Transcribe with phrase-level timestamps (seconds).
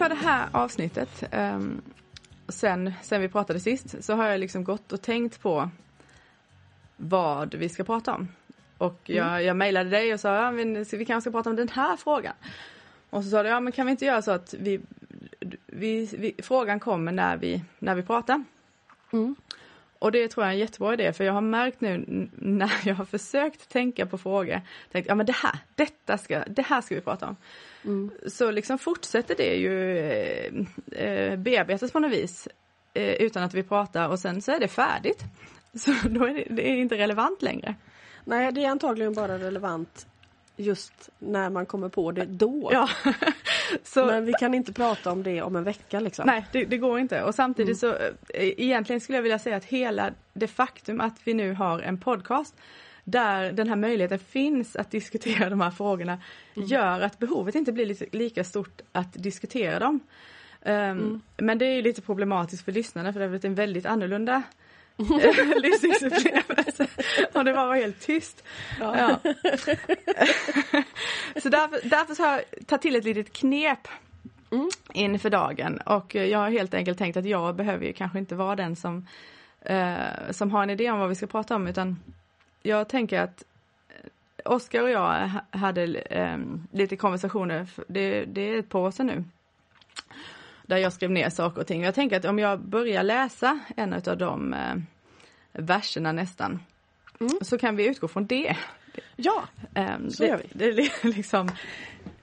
[0.00, 1.82] inför det här avsnittet, um,
[2.48, 5.70] sen, sen vi pratade sist, så har jag liksom gått och tänkt på
[6.96, 8.28] vad vi ska prata om.
[8.78, 9.44] Och jag, mm.
[9.44, 12.34] jag mejlade dig och sa, ja, vi, vi kanske ska prata om den här frågan.
[13.10, 14.80] Och så sa du, ja men kan vi inte göra så att vi,
[15.66, 18.44] vi, vi frågan kommer när vi, när vi pratar.
[19.12, 19.36] Mm.
[20.00, 22.94] Och det tror jag är en jättebra idé för jag har märkt nu när jag
[22.94, 24.60] har försökt tänka på frågor,
[24.92, 27.36] tänkt ja men det här, detta ska, det här ska vi prata om.
[27.84, 28.10] Mm.
[28.26, 32.48] Så liksom fortsätter det ju eh, eh, bearbetas på något vis
[32.94, 35.24] eh, utan att vi pratar och sen så är det färdigt.
[35.74, 37.74] Så då är det, det är inte relevant längre.
[38.24, 40.06] Nej, det är antagligen bara relevant
[40.60, 42.70] just när man kommer på det då.
[42.72, 42.88] Ja.
[43.82, 46.26] så, Men vi kan inte prata om det om en vecka liksom.
[46.26, 47.22] Nej, det, det går inte.
[47.22, 47.96] Och samtidigt mm.
[47.96, 48.02] så
[48.34, 52.00] eh, egentligen skulle jag vilja säga att hela det faktum att vi nu har en
[52.00, 52.54] podcast
[53.04, 56.18] där den här möjligheten finns att diskutera de här frågorna
[56.56, 56.68] mm.
[56.68, 60.00] gör att behovet inte blir lika stort att diskutera dem.
[60.62, 61.20] Um, mm.
[61.36, 64.42] Men det är lite problematiskt för lyssnarna för det har blivit en väldigt annorlunda
[65.62, 66.86] lyssningsupplevelse.
[67.32, 68.44] Och det var helt tyst.
[68.80, 68.96] Ja.
[68.98, 69.32] Ja.
[71.40, 73.88] så därför, därför så har jag tagit till ett litet knep
[74.50, 74.70] mm.
[74.92, 78.56] inför dagen och jag har helt enkelt tänkt att jag behöver ju kanske inte vara
[78.56, 79.06] den som,
[79.60, 81.96] eh, som har en idé om vad vi ska prata om utan
[82.62, 83.44] jag tänker att
[84.44, 86.38] Oskar och jag hade eh,
[86.72, 89.24] lite konversationer, det, det är ett par år sedan nu,
[90.70, 91.82] där jag skrev ner saker och ting.
[91.82, 94.74] Jag tänker att om jag börjar läsa en av de eh,
[95.52, 96.62] verserna nästan,
[97.20, 97.38] mm.
[97.42, 98.56] så kan vi utgå från det.
[99.16, 99.44] Ja,
[99.74, 100.48] um, så det, gör vi.
[100.52, 101.48] Det är liksom,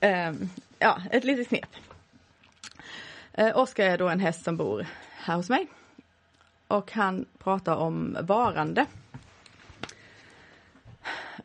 [0.02, 1.76] um, ja, ett litet knep.
[3.40, 4.88] Uh, Oskar är då en häst som bor
[5.18, 5.68] här hos mig.
[6.68, 8.86] Och han pratar om varande.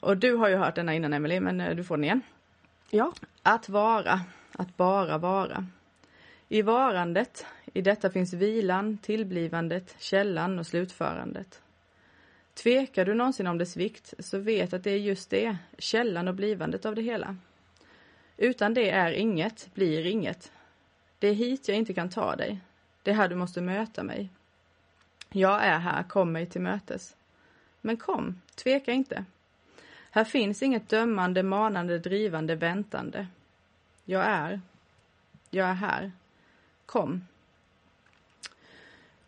[0.00, 2.22] Och du har ju hört denna innan Emelie, men eh, du får den igen.
[2.90, 3.12] Ja.
[3.42, 4.20] Att vara,
[4.52, 5.66] att bara vara.
[6.52, 11.62] I varandet, i detta finns vilan, tillblivandet, källan och slutförandet.
[12.54, 16.34] Tvekar du någonsin om dess vikt, så vet att det är just det, källan och
[16.34, 17.36] blivandet av det hela.
[18.36, 20.52] Utan det är inget, blir inget.
[21.18, 22.60] Det är hit jag inte kan ta dig.
[23.02, 24.28] Det är här du måste möta mig.
[25.28, 27.16] Jag är här, kom mig till mötes.
[27.80, 29.24] Men kom, tveka inte.
[30.10, 33.26] Här finns inget dömande, manande, drivande, väntande.
[34.04, 34.60] Jag är.
[35.50, 36.12] Jag är här.
[36.92, 37.26] Kom.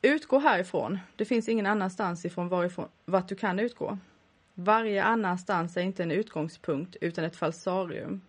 [0.03, 0.99] Utgå härifrån.
[1.17, 3.99] Det finns ingen annanstans ifrån varifrån, vart du kan utgå.
[4.55, 8.21] Varje annanstans är inte en utgångspunkt utan ett falsarium.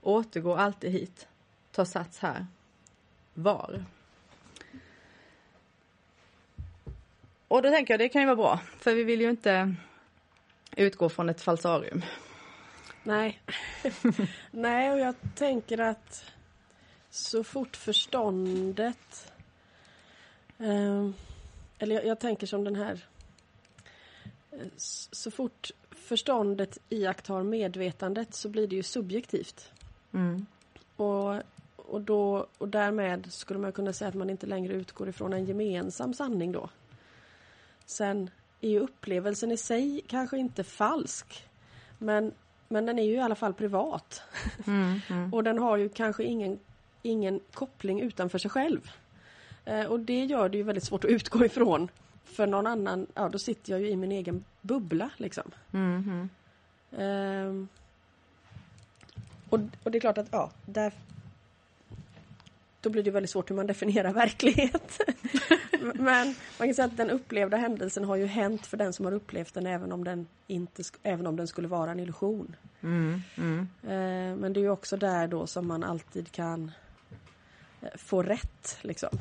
[0.00, 1.28] Återgå alltid hit.
[1.72, 2.46] Ta sats här.
[3.34, 3.84] Var.
[7.48, 9.74] Och då tänker jag det kan ju vara bra, för vi vill ju inte
[10.76, 12.02] utgå från ett falsarium.
[13.02, 13.42] Nej.
[14.50, 16.32] Nej, och jag tänker att
[17.12, 19.32] så fort förståndet...
[20.58, 21.08] Eh,
[21.78, 23.04] eller jag, jag, tänker som den här...
[24.50, 29.70] Eh, så fort förståndet iakttar medvetandet så blir det ju subjektivt.
[30.12, 30.46] Mm.
[30.96, 31.42] Och,
[31.76, 35.44] och, då, och därmed skulle man kunna säga att man inte längre utgår ifrån en
[35.44, 36.70] gemensam sanning då.
[37.86, 38.30] Sen
[38.60, 41.48] är ju upplevelsen i sig kanske inte falsk.
[41.98, 42.32] Men,
[42.68, 44.22] men den är ju i alla fall privat.
[44.66, 45.34] Mm, mm.
[45.34, 46.58] och den har ju kanske ingen
[47.02, 48.90] ingen koppling utanför sig själv.
[49.64, 51.88] Eh, och det gör det ju väldigt svårt att utgå ifrån.
[52.24, 55.50] För någon annan, ja då sitter jag ju i min egen bubbla liksom.
[55.72, 56.28] Mm
[56.92, 57.66] eh,
[59.48, 60.92] och, och det är klart att ja, där
[62.80, 65.00] då blir det väldigt svårt hur man definierar verklighet.
[65.80, 69.12] Men man kan säga att den upplevda händelsen har ju hänt för den som har
[69.12, 72.56] upplevt den även om den, inte, även om den skulle vara en illusion.
[72.80, 73.68] Mm, mm.
[73.82, 76.72] Eh, men det är ju också där då som man alltid kan
[77.94, 79.18] få rätt liksom.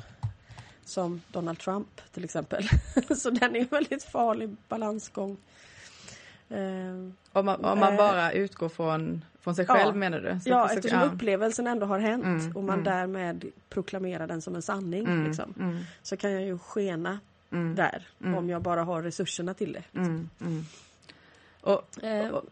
[0.86, 2.70] Som Donald Trump till exempel.
[3.18, 5.38] Så den är en väldigt farlig balansgång.
[6.52, 10.40] Uh, om, man, om man uh, bara utgår från, från sig själv ja, menar du?
[10.40, 11.06] Så, ja, så, eftersom ja.
[11.06, 12.84] upplevelsen ändå har hänt mm, och man mm.
[12.84, 15.06] därmed proklamerar den som en sanning.
[15.06, 15.80] Mm, liksom, mm.
[16.02, 17.20] så kan jag ju skena
[17.52, 17.76] mm.
[17.76, 18.38] där mm.
[18.38, 19.84] om jag bara har resurserna till det.
[19.92, 20.30] Liksom.
[21.62, 22.44] Och, uh, och,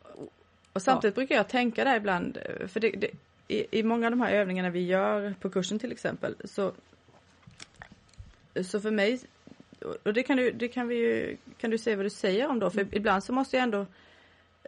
[0.74, 3.10] och, samtidigt brukar jag tänka där ibland, för det, det
[3.50, 6.74] i, i många av de här övningarna vi gör på kursen till exempel så
[8.63, 9.19] så för mig
[10.04, 12.60] och det kan du, det kan vi ju, kan du säga vad du säger om
[12.60, 12.94] då för mm.
[12.94, 13.86] ibland så måste jag ändå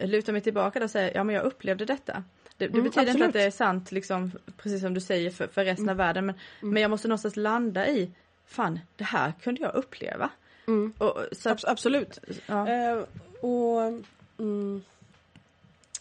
[0.01, 2.23] luta mig tillbaka och säga ja men jag upplevde detta.
[2.57, 3.15] Det, det mm, betyder absolut.
[3.15, 5.93] inte att det är sant liksom precis som du säger för, för resten mm.
[5.93, 6.73] av världen men, mm.
[6.73, 8.11] men jag måste någonstans landa i
[8.45, 10.29] fan det här kunde jag uppleva.
[10.67, 10.93] Mm.
[10.97, 12.19] Och, så att, absolut.
[12.45, 12.93] Ja.
[12.95, 13.05] Uh,
[13.41, 14.03] och
[14.37, 14.83] mm,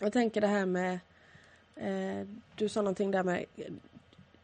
[0.00, 0.99] jag tänker det här med
[1.77, 3.45] Eh, du sa någonting där med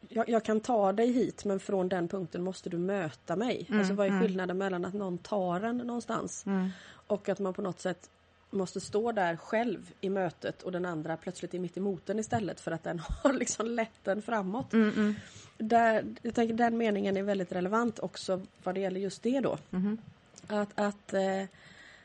[0.09, 3.67] jag, jag kan ta dig hit men från den punkten måste du möta mig.
[3.69, 4.23] Mm, alltså vad är mm.
[4.23, 6.69] skillnaden mellan att någon tar en någonstans Mm.
[7.07, 8.11] och att man på något sätt
[8.51, 12.61] måste stå där själv i mötet och den andra plötsligt är mitt emot den istället
[12.61, 14.73] för att den har liksom lett den framåt.
[14.73, 15.15] Mm, mm.
[15.59, 19.59] Där, jag tänker den meningen är väldigt relevant också vad det gäller just det då.
[19.71, 19.99] Mhm.
[20.47, 21.41] Att, att eh,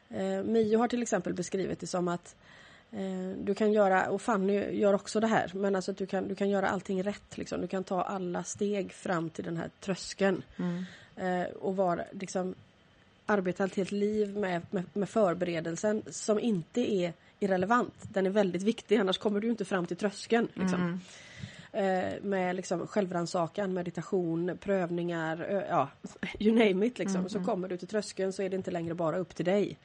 [0.09, 2.35] eh, Mio har till exempel beskrivit det som att
[3.37, 6.49] du kan göra, och Fanny gör också det här, men alltså du kan, du kan
[6.49, 7.37] göra allting rätt.
[7.37, 7.61] Liksom.
[7.61, 10.43] Du kan ta alla steg fram till den här tröskeln.
[10.57, 10.85] Mm.
[11.15, 12.55] Eh, och vara, liksom,
[13.25, 17.93] arbeta ett helt liv med, med, med förberedelsen som inte är irrelevant.
[18.01, 20.47] Den är väldigt viktig, annars kommer du inte fram till tröskeln.
[20.53, 20.81] Liksom.
[20.81, 20.99] Mm.
[21.73, 25.89] Eh, med liksom självrannsakan, meditation, prövningar, ja,
[26.39, 26.99] you name it.
[26.99, 27.29] Liksom.
[27.29, 29.77] Så kommer du till tröskeln så är det inte längre bara upp till dig.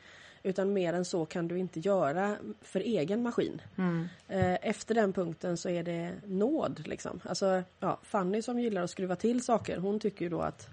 [0.46, 3.62] Utan mer än så kan du inte göra för egen maskin.
[3.76, 4.08] Mm.
[4.28, 6.82] Eh, efter den punkten så är det nåd.
[6.86, 7.20] Liksom.
[7.24, 10.68] Alltså, ja, Fanny som gillar att skruva till saker, hon tycker ju då att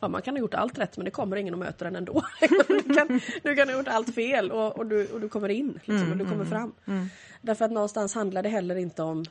[0.00, 2.22] Ja, man kan ha gjort allt rätt men det kommer ingen att möta den ändå.
[2.68, 5.80] du, kan, du kan ha gjort allt fel och, och, du, och du kommer in
[5.84, 6.72] liksom, och du kommer fram.
[6.86, 7.08] Mm.
[7.40, 9.24] Därför att någonstans handlar det heller inte om,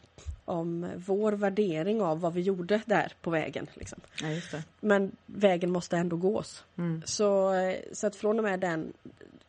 [0.45, 3.67] om vår värdering av vad vi gjorde där på vägen.
[3.73, 3.99] Liksom.
[4.21, 4.59] Ja.
[4.79, 6.63] Men vägen måste ändå gås.
[6.77, 7.01] Mm.
[7.05, 8.93] Så, eh, så att från och med den,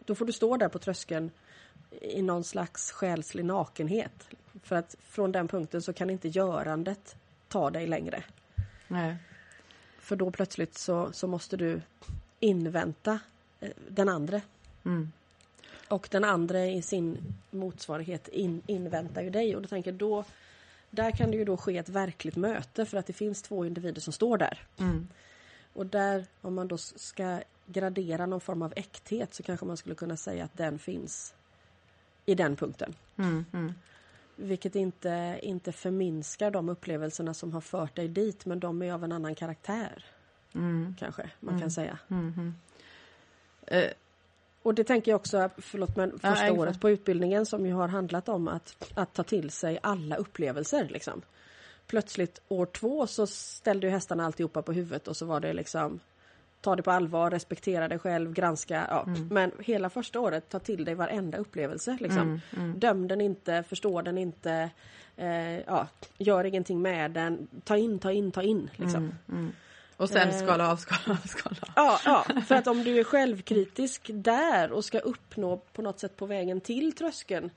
[0.06, 1.30] då får du stå där på tröskeln
[2.00, 4.28] i någon slags själslig nakenhet.
[4.62, 7.16] För att från den punkten så kan inte görandet
[7.48, 8.24] ta dig längre.
[8.88, 9.16] Nej.
[10.00, 11.80] För då plötsligt så, så måste du
[12.40, 13.18] invänta
[13.60, 14.40] eh, den andra.
[14.84, 15.12] Mm.
[15.88, 19.56] Och den andra i sin motsvarighet in, inväntar ju dig.
[19.56, 20.24] Och då tänker då,
[20.90, 24.00] där kan det ju då ske ett verkligt möte för att det finns två individer
[24.00, 24.66] som står där.
[24.78, 25.08] Mm.
[25.72, 29.94] Och där, om man då ska gradera någon form av äkthet så kanske man skulle
[29.94, 31.34] kunna säga att den finns
[32.26, 32.94] i den punkten.
[33.16, 33.44] Mm.
[33.52, 33.72] Mm.
[34.36, 39.04] Vilket inte, inte förminskar de upplevelserna som har fört dig dit men de är av
[39.04, 40.04] en annan karaktär.
[40.54, 40.94] Mm.
[40.98, 41.98] Kanske man kan säga.
[42.08, 42.32] Mm.
[42.36, 42.54] Mm.
[43.66, 43.90] Eh,
[44.62, 46.50] Och det tänker jag också, förlåt men första ungefär.
[46.58, 50.88] året på utbildningen som ju har handlat om att, att ta till sig alla upplevelser.
[50.88, 51.22] Liksom.
[51.86, 56.00] Plötsligt år två så ställde ju hästarna alltihopa på huvudet och så var det liksom
[56.60, 58.86] ta det på allvar, respektera dig själv, granska.
[58.90, 59.04] Ja.
[59.06, 59.28] Mm.
[59.28, 61.98] Men hela första året, ta till dig varenda upplevelse.
[62.00, 62.22] Liksom.
[62.22, 62.78] Mm, mm.
[62.78, 64.70] Döm den inte, förstå den inte,
[65.16, 65.88] eh, ja,
[66.18, 67.48] gör ingenting med den.
[67.64, 68.70] Ta in, ta in, ta in.
[68.76, 69.02] Liksom.
[69.02, 69.14] Mm.
[69.28, 69.52] Mm.
[69.96, 70.44] Och sen Eh.
[70.44, 71.72] skala av, skala av, skala av.
[71.76, 76.16] Ja, ja, för att om du är självkritisk där och ska uppnå på något sätt
[76.16, 77.50] på vägen till tröskeln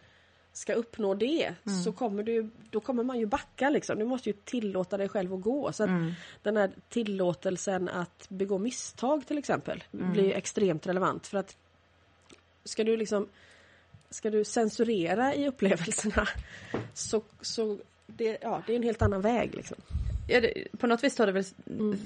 [0.53, 1.53] ska uppnå det
[1.85, 3.99] så kommer du, då kommer man ju backa liksom.
[3.99, 5.71] Du måste ju tillåta dig själv att gå.
[5.71, 6.11] Så att Mm.
[6.43, 11.57] den här tillåtelsen att begå misstag till exempel blir ju extremt relevant för att
[12.63, 13.27] ska du liksom
[14.09, 16.27] ska du censurera i upplevelserna
[16.93, 19.77] så, så det, ja, det är en helt annan väg liksom.
[20.27, 21.43] Ja, det, på något vis tar det väl,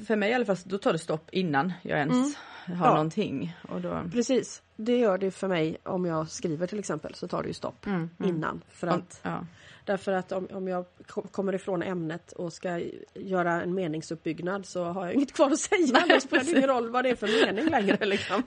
[0.07, 2.35] för mig i alla fall, då tar det stopp innan jag ens
[2.65, 2.89] har Ja.
[2.93, 3.55] någonting.
[3.69, 7.41] Och då, Precis, det gör det för mig om jag skriver till exempel så tar
[7.41, 8.29] det ju stopp Mm, mm.
[8.35, 8.61] innan.
[8.69, 9.45] För att, ja.
[9.85, 12.81] därför att om, om jag ko- kommer ifrån ämnet och ska
[13.13, 16.19] göra en meningsuppbyggnad så har jag inget kvar att säga.
[16.19, 18.05] Spelar det ingen roll vad det är för mening längre.
[18.05, 18.43] Liksom.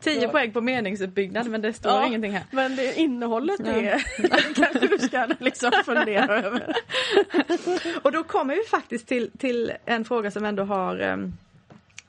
[0.00, 0.28] 10 Ja.
[0.28, 2.06] poäng på meningsuppbyggnad men det står Ja.
[2.06, 2.44] ingenting här.
[2.50, 3.72] Men det innehållet Ja.
[3.72, 3.98] är
[4.54, 6.74] kanske du ska liksom fundera över.
[8.02, 11.32] Och då kommer vi faktiskt till, till en fråga som ändå har um,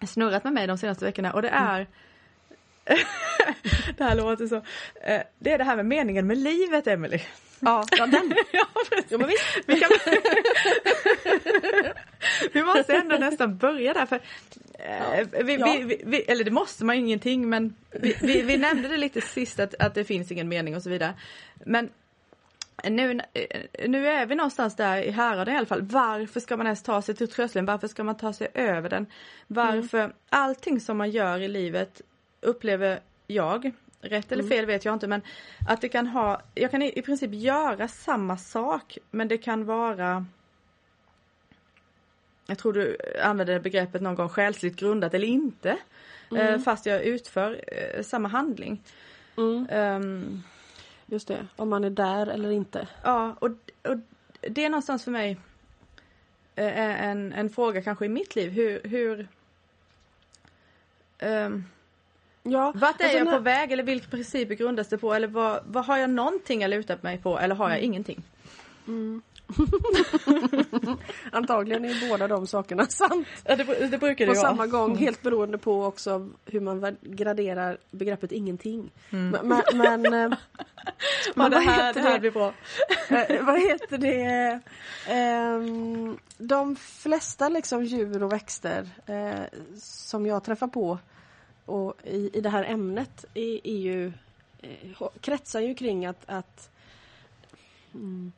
[0.08, 1.88] snurrat med mig de senaste veckorna och det är
[3.98, 4.56] Det här låter så.
[5.02, 7.20] eh, det är det här med meningen med livet Emily.
[7.60, 8.34] Ja, ja den.
[8.52, 8.66] ja.
[9.10, 9.44] Jo, men visst.
[9.66, 9.90] Vi, kan...
[12.54, 14.16] vi måste ändå nästan börja där för
[14.74, 15.76] eh, vi, Ja.
[15.80, 17.76] vi, vi, eller det måste man ingenting men
[18.22, 21.14] vi, nämnde det lite sist att, att det finns ingen mening och så vidare.
[21.66, 21.90] Men
[22.84, 23.22] nu,
[23.88, 25.82] nu är vi någonstans där i häraden i alla fall.
[25.82, 27.66] Varför ska man ens ta sig till tröskeln?
[27.66, 29.06] Varför ska man ta sig över den?
[29.48, 32.02] Varför allting som man gör i livet
[32.46, 33.72] upplever jag,
[34.02, 35.22] rätt eller fel vet jag inte, men
[35.68, 40.26] att det kan ha, jag kan i, princip göra samma sak men det kan vara
[42.48, 45.78] jag tror du använde begreppet någon gång själsligt grundat eller inte.
[46.38, 48.84] Eh, fast jag utför eh, samma handling.
[49.38, 50.44] Mm, Ehm,
[51.06, 52.88] just det, om man är där eller inte.
[53.04, 53.50] Ja, och,
[53.82, 53.98] och
[54.42, 55.38] det är någonstans för mig
[56.56, 58.52] eh, en, en fråga kanske i mitt liv.
[58.52, 59.28] Hur, hur
[61.18, 61.64] ehm,
[62.48, 65.14] Ja, vart är alltså jag på väg eller vilka principer grundas det på?
[65.14, 68.24] Eller vad, vad har jag någonting att luta mig på eller har jag ingenting?
[71.32, 73.28] Antagligen är båda de sakerna sant.
[73.44, 77.78] Ja, det, det brukar det På samma gång, helt beroende på också hur man graderar
[77.92, 78.92] begreppet ingenting.
[79.10, 79.30] Mm.
[79.30, 80.38] Men, men, men, eh,
[81.36, 82.54] Men det vad här, heter det här blir bra.
[83.10, 84.60] Eh, vad heter det?
[85.08, 91.00] Ehm, de flesta liksom djur och växter eh, som jag träffar på
[91.66, 94.14] och i, i det här ämnet är, är ju,
[94.62, 96.70] eh, kretsar ju kring att, att
[97.94, 98.32] mm,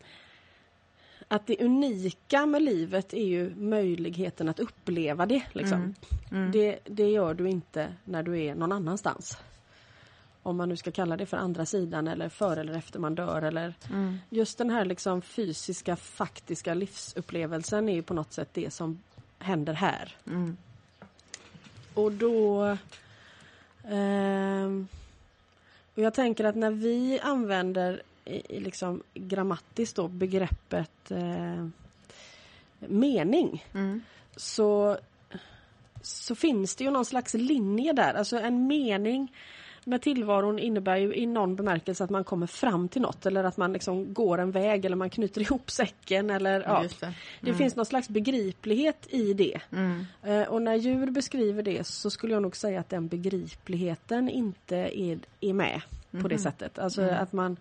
[1.28, 5.44] att det unika med livet är ju möjligheten att uppleva det.
[5.54, 5.82] Liksom.
[5.82, 5.96] Mm.
[6.32, 6.52] Mm.
[6.52, 9.38] Det, det gör du inte när du är någon annanstans.
[10.44, 13.42] Om man nu ska kalla det för andra sidan eller före eller efter man dör
[13.42, 14.18] eller Mm.
[14.30, 19.00] just den här liksom fysiska faktiska livsupplevelsen är ju på något sätt det som
[19.40, 20.16] händer här.
[20.28, 20.58] Mm.
[21.94, 22.78] Och då...
[23.90, 24.88] ehm,
[25.96, 31.68] och jag tänker att när vi använder i, liksom grammatiskt då begreppet eh,
[32.80, 34.02] mening Mm.
[34.36, 34.98] så,
[36.02, 38.14] så finns det ju någon slags linje där.
[38.14, 39.34] Alltså en mening
[39.88, 43.58] med tillvaron innebär ju i någon bemärkelse att man kommer fram till något eller att
[43.58, 46.86] man liksom går en väg eller man knyter ihop säcken eller ja.
[47.00, 47.14] Det.
[47.42, 49.60] Det finns någon slags begriplighet i det.
[49.72, 50.06] Mm.
[50.24, 54.76] Eh, och när djur beskriver det så skulle jag nog säga att den begripligheten inte
[54.76, 55.82] är, är med
[56.22, 56.80] på det sättet.
[56.80, 57.58] Alltså att man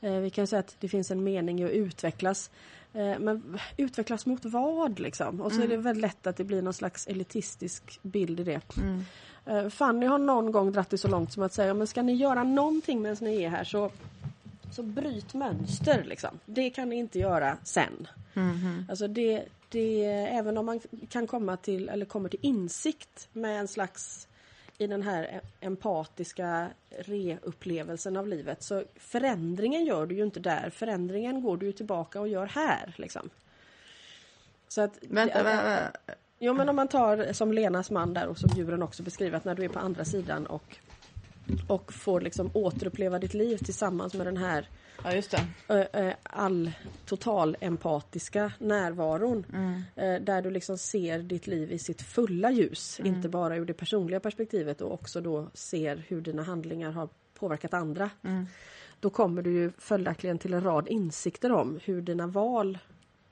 [0.00, 2.50] eh, Vi kan säga att det finns en mening i att utvecklas.
[2.94, 5.40] Eh, men utvecklas mot vad liksom?
[5.40, 8.76] Och så är det väldigt lätt att det blir någon slags elitistisk bild i det.
[8.76, 9.04] Mm.
[9.46, 12.14] Eh, Fanny har någon gång dratt det så långt som att säga men ska ni
[12.14, 13.90] göra någonting medan ni är här så
[14.72, 16.30] så bryt mönster liksom.
[16.46, 18.08] Det kan ni inte göra sen.
[18.34, 18.86] Mhm.
[18.88, 23.68] Alltså det, det, även om man kan komma till, eller kommer till insikt med en
[23.68, 24.28] slags
[24.82, 30.70] i den här empatiska reupplevelsen av livet så förändringen gör du ju inte där.
[30.70, 32.94] Förändringen går du ju tillbaka och gör här.
[32.96, 33.30] Liksom.
[34.68, 35.98] Så att, Vänta, vänta, vänta.
[36.38, 39.44] Jo men om man tar som Lenas man där och som djuren också beskriver att
[39.44, 40.76] när du är på andra sidan och
[41.68, 44.68] och får liksom återuppleva ditt liv tillsammans med den här
[45.04, 46.16] Ja, just det.
[46.22, 46.72] all
[47.06, 49.46] total empatiska närvaron.
[49.52, 49.82] Mm.
[49.96, 53.00] Eh, där du liksom ser ditt liv i sitt fulla ljus.
[53.00, 53.14] Mm.
[53.14, 57.74] Inte bara ur det personliga perspektivet och också då ser hur dina handlingar har påverkat
[57.74, 58.10] andra.
[58.22, 58.46] Mm.
[59.00, 62.78] Då kommer du ju följaktligen till en rad insikter om hur dina val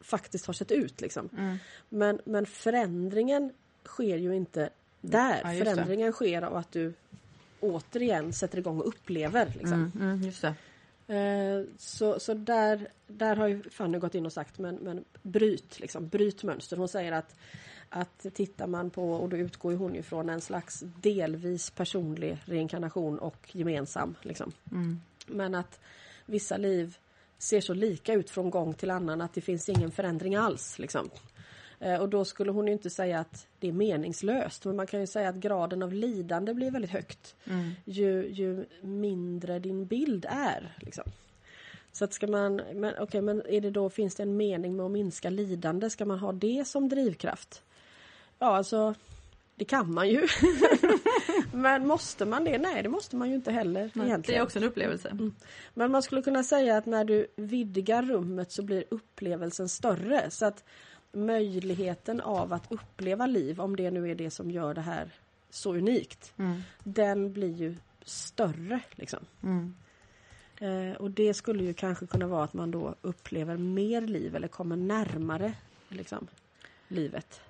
[0.01, 1.01] faktiskt har sett ut.
[1.01, 1.29] Liksom.
[1.39, 1.57] Mm.
[1.89, 3.53] Men, men förändringen
[3.85, 5.41] sker ju inte där.
[5.45, 5.59] Ja, det.
[5.59, 6.93] förändringen sker av att du
[7.61, 9.47] återigen sätter igång och upplever.
[9.59, 9.93] Liksom.
[9.97, 10.33] Mm.
[10.43, 10.55] Mm.
[11.11, 15.81] Eh, Så, så där, där har ju Fanny gått in och sagt men, men bryt,
[15.81, 16.77] liksom, bryt mönster.
[16.77, 17.37] Hon säger att,
[17.89, 23.19] att tittar man på, och då utgår hon ju från en slags delvis personlig reinkarnation
[23.19, 24.15] och gemensam.
[24.23, 24.53] Liksom.
[24.73, 25.01] Mm.
[25.27, 25.81] Men att
[26.27, 26.97] vissa liv
[27.39, 30.79] ser så lika ut från gång till annan att det finns ingen förändring alls.
[30.79, 31.11] Liksom.
[31.81, 35.01] Eh, Och då skulle hon ju inte säga att det är meningslöst men man kan
[35.01, 37.71] ju säga att graden av lidande blir väldigt högt Mm.
[37.85, 40.75] ju, ju mindre din bild är.
[40.81, 41.05] Liksom.
[41.93, 44.87] Så att ska man, men okej men är det då, finns det en mening med
[44.87, 45.91] att minska lidande?
[45.91, 47.63] Ska man ha det som drivkraft?
[48.39, 48.95] Ja alltså,
[49.55, 50.27] det kan man ju.
[51.53, 52.59] men måste man det?
[52.59, 54.41] Nej det måste man ju inte heller Det egentligen.
[54.41, 55.17] är också en upplevelse.
[55.75, 60.31] Men man skulle kunna säga att när du vidgar rummet så blir upplevelsen större.
[60.31, 60.65] Så att
[61.13, 65.11] möjligheten av att uppleva liv, om det nu är det som gör det här
[65.51, 66.63] så unikt, Mm.
[66.85, 68.81] den blir ju större.
[68.91, 69.21] Liksom.
[69.43, 69.75] Mm.
[70.61, 74.49] Eh, och det skulle ju kanske kunna vara att man då upplever mer liv eller
[74.49, 75.53] kommer närmare
[75.89, 76.27] liksom,
[76.89, 77.41] livet.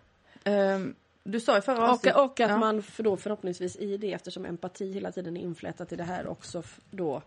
[0.45, 2.57] Ehm, du sa i förra Och, och att ja.
[2.57, 6.26] man för då förhoppningsvis i det, eftersom empati hela tiden är inflätat i det här,
[6.26, 7.23] också då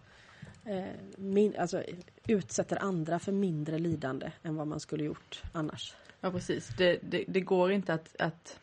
[0.66, 0.84] eh,
[1.16, 1.84] min, alltså,
[2.28, 5.96] utsätter andra för mindre lidande än vad man skulle gjort annars.
[6.24, 6.68] Ja precis.
[6.68, 8.60] Det, det, det går inte att, att,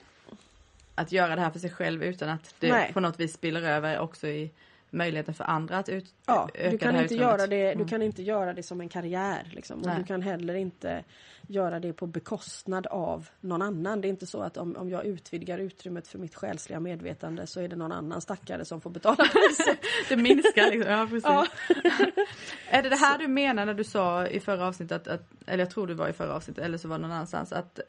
[0.95, 2.93] att göra det här för sig själv utan att det Nej.
[2.93, 4.51] på något vis spiller över också i
[4.91, 7.33] möjligheten för andra att ut, Ja, öka du kan, det här inte utrymmet.
[7.39, 7.89] göra det, du Mm.
[7.89, 9.49] kan inte göra det som en karriär.
[9.53, 9.81] Liksom.
[9.81, 11.05] Och du kan heller inte
[11.47, 14.01] göra det på bekostnad av någon annan.
[14.01, 17.61] Det är inte så att om, om jag utvidgar utrymmet för mitt själsliga medvetande så
[17.61, 19.79] är det någon annan stackare som får betala priset.
[20.09, 20.93] Det minskar liksom.
[20.93, 21.25] Ja, precis.
[21.25, 21.47] Ja.
[22.71, 25.59] Är det det här du menar när du sa i förra avsnittet, att, att, eller
[25.65, 27.81] jag tror det var i förra avsnittet, eller så var det någon annanstans, att,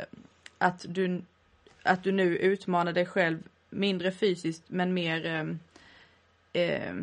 [0.57, 1.21] att, du,
[1.83, 3.39] att du nu utmanar dig själv
[3.69, 5.25] mindre fysiskt men mer
[6.53, 6.95] eh, eh,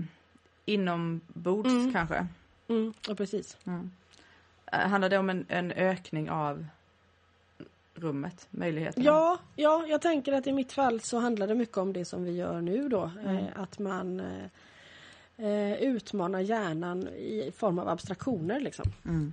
[0.64, 1.92] inombords Mm.
[1.92, 2.26] kanske?
[2.68, 3.56] Mm, ja, precis.
[3.66, 3.90] Mm.
[4.72, 6.66] Eh, Handlar det om en, en ökning av
[7.94, 9.04] rummet, möjligheterna?
[9.04, 12.24] Ja, ja, jag tänker att i mitt fall så handlar det mycket om det som
[12.24, 13.10] vi gör nu då.
[13.24, 13.36] Mm.
[13.36, 18.84] Eh, att man eh, eh, utmanar hjärnan i form av abstraktioner liksom.
[19.04, 19.32] Mm.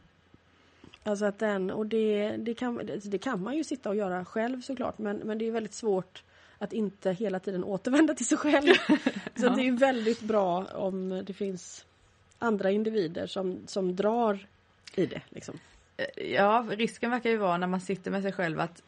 [1.04, 4.26] Alltså att den, och det, det, kan, det, det kan man ju sitta och göra
[4.26, 6.24] själv såklart men, men det är väldigt svårt
[6.58, 8.74] att inte hela tiden återvända till sig själv.
[9.36, 11.86] Så det är väldigt bra om det finns
[12.40, 14.48] andra individer som, som drar
[14.96, 15.22] i det.
[15.30, 15.60] Liksom.
[16.16, 18.82] Ja, risken verkar ju vara när man sitter med sig själv att,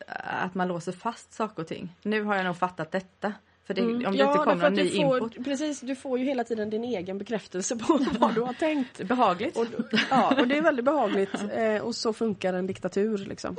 [0.44, 1.96] att man låser fast saker och ting.
[2.04, 3.34] Nu har jag nog fattat detta.
[3.68, 3.96] För det, Mm.
[4.06, 5.46] om det ja, inte kommer någon ny får, input.
[5.46, 9.02] Precis, du får ju hela tiden din egen bekräftelse på vad du har tänkt.
[9.04, 9.58] Behagligt.
[9.58, 9.66] Och,
[10.10, 13.56] ja, och det är väldigt behagligt eh, och så funkar en diktatur liksom.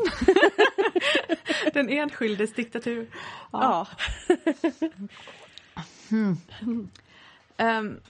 [1.72, 3.06] Den enskildes diktatur.
[3.52, 3.86] Ja.
[7.56, 8.00] Ehm,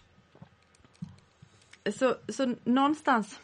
[1.95, 3.41] så, så någonstans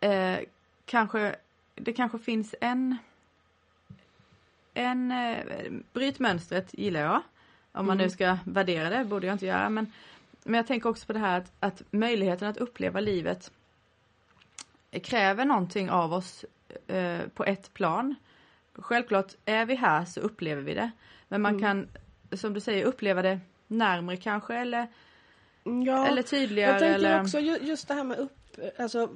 [0.00, 0.38] eh,
[0.86, 1.36] kanske
[1.74, 2.96] det kanske finns en
[4.74, 7.22] en eh, bryt mönstret gillar jag.
[7.72, 7.98] Om man Mm.
[7.98, 9.68] nu ska värdera det, borde jag inte göra.
[9.68, 9.92] Men,
[10.44, 13.52] men jag tänker också på det här att, att möjligheten att uppleva livet
[15.02, 16.44] kräver någonting av oss
[16.86, 18.14] eh, på ett plan.
[18.74, 20.90] Självklart, är vi här så upplever vi det.
[21.28, 21.62] Men man Mm.
[21.62, 21.88] kan,
[22.38, 24.86] som du säger, uppleva det närmre kanske eller,
[25.86, 26.06] ja.
[26.06, 26.70] eller tydligare.
[26.70, 27.20] Jag tänker eller...
[27.22, 28.36] också ju- just det här med upp,
[28.78, 29.08] alltså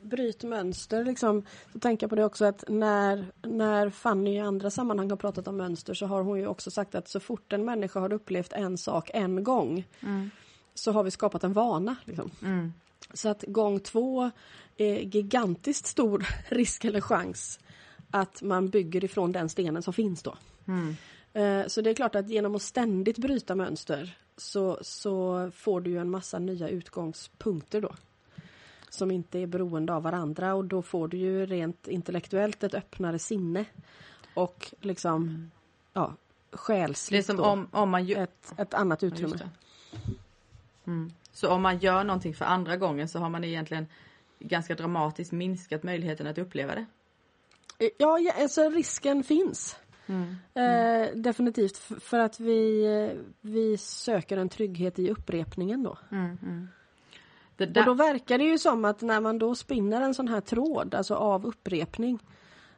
[0.00, 1.42] bryt mönster liksom.
[1.72, 5.48] Så tänker jag på det också att när, när Fanny i andra sammanhang har pratat
[5.48, 8.52] om mönster så har hon ju också sagt att så fort en människa har upplevt
[8.52, 10.30] en sak en gång Mm,
[10.74, 11.96] så har vi skapat en vana.
[12.04, 12.30] Liksom.
[12.42, 12.72] mm,
[13.12, 14.30] Så att gång två
[14.76, 17.60] är gigantiskt stor risk eller chans
[18.10, 20.36] att man bygger ifrån den stenen som finns då.
[20.66, 20.96] mm,
[21.32, 25.90] Eh, Så det är klart att genom att ständigt bryta mönster så, så får du
[25.90, 27.94] ju en massa nya utgångspunkter då.
[28.90, 33.18] Som inte är beroende av varandra och då får du ju rent intellektuellt ett öppnare
[33.18, 33.64] sinne.
[34.34, 35.50] Och liksom,
[35.92, 36.14] ja,
[36.50, 38.22] Det är själsligt som då, om, om man gör...
[38.22, 39.36] ett, ett annat Ja, utrymme.
[39.36, 39.50] det.
[40.86, 41.12] Mm.
[41.32, 43.86] Så om man gör någonting för andra gången så har man egentligen
[44.48, 46.86] ganska dramatiskt minskat möjligheten att uppleva det.
[47.98, 49.76] Ja, ja alltså risken finns.
[50.06, 50.36] Mm.
[50.54, 55.98] Eh, definitivt, f- för att vi, eh, vi söker en trygghet i upprepningen då.
[56.10, 56.68] Mm, mm.
[57.56, 60.28] Det Och där, då verkar det ju som att när man då spinner en sån
[60.28, 62.18] här tråd, alltså av upprepning,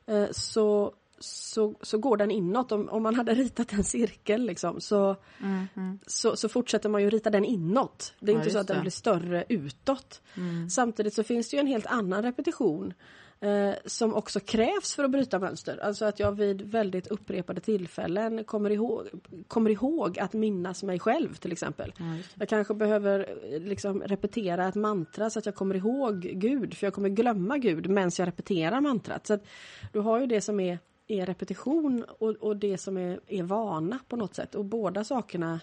[0.06, 2.72] eh, så, så, så går den inåt.
[2.72, 7.02] Om, om man hade ritat en cirkel liksom, så, mm, mm, så, så fortsätter man
[7.02, 8.14] ju rita den inåt.
[8.20, 8.80] Det är Ja, inte så att den det.
[8.80, 10.22] blir större utåt.
[10.36, 10.70] mm.
[10.70, 12.92] Samtidigt så finns det ju en helt annan repetition
[13.40, 15.78] eh, som också krävs för att bryta mönster.
[15.82, 19.06] Alltså att jag vid väldigt upprepade tillfällen kommer ihåg,
[19.48, 21.92] kommer ihåg att minnas mig själv till exempel.
[21.98, 22.04] Ja.
[22.34, 26.86] Jag kanske behöver eh, liksom repetera ett mantra så att jag kommer ihåg Gud, för
[26.86, 29.26] jag kommer glömma Gud medan jag repeterar mantrat.
[29.26, 29.44] Så att
[29.92, 33.98] du har ju det som är, är repetition och, och det som är, är vana
[34.08, 34.54] på något sätt.
[34.54, 35.60] Och båda sakerna,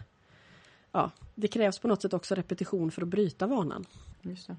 [0.91, 3.86] ja, det krävs på något sätt också repetition för att bryta vanan.
[4.21, 4.56] Just det.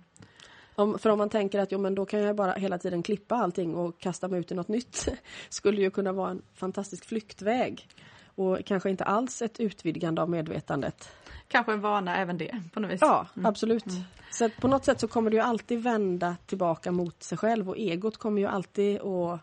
[0.75, 3.35] Om, för om man tänker att jo, men då kan jag bara hela tiden klippa
[3.35, 5.09] allting och kasta mig ut i något nytt.
[5.49, 7.89] Skulle ju kunna vara en fantastisk flyktväg.
[8.37, 11.09] Och kanske inte alls ett utvidgande av medvetandet.
[11.49, 13.01] Kanske en vana även det på något vis.
[13.01, 13.85] Ja, absolut.
[14.31, 17.69] Så att på något sätt så kommer du ju alltid vända tillbaka mot sig själv
[17.69, 19.41] och egot kommer ju alltid att,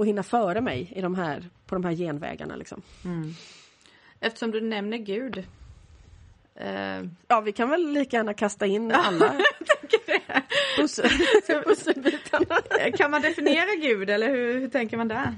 [0.00, 2.56] att hinna före mig i de här, på de här genvägarna.
[2.56, 2.82] Liksom.
[3.04, 3.34] Mm.
[4.20, 5.44] Eftersom du nämner Gud.
[6.54, 9.34] Eh, Ja, vi kan väl lika gärna kasta in alla
[10.76, 11.10] pussel,
[11.64, 12.56] pusselbitarna.
[12.96, 15.34] kan man definiera Gud eller hur, hur tänker man där?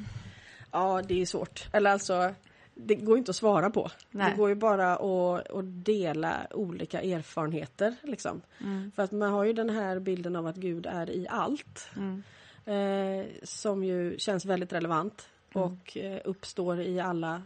[0.71, 1.69] Ja, det är svårt.
[1.73, 2.35] Eller alltså,
[2.75, 3.91] det går inte att svara på.
[4.11, 4.31] Nej.
[4.31, 7.95] Det går ju bara att, att dela olika erfarenheter.
[8.03, 8.41] Liksom.
[8.61, 8.93] Mm.
[8.97, 11.89] För att man har ju den här bilden av att Gud är i allt.
[11.97, 12.23] Mm.
[12.65, 15.29] Eh, som ju känns väldigt relevant.
[15.55, 15.67] Mm.
[15.67, 17.43] Och eh, uppstår i alla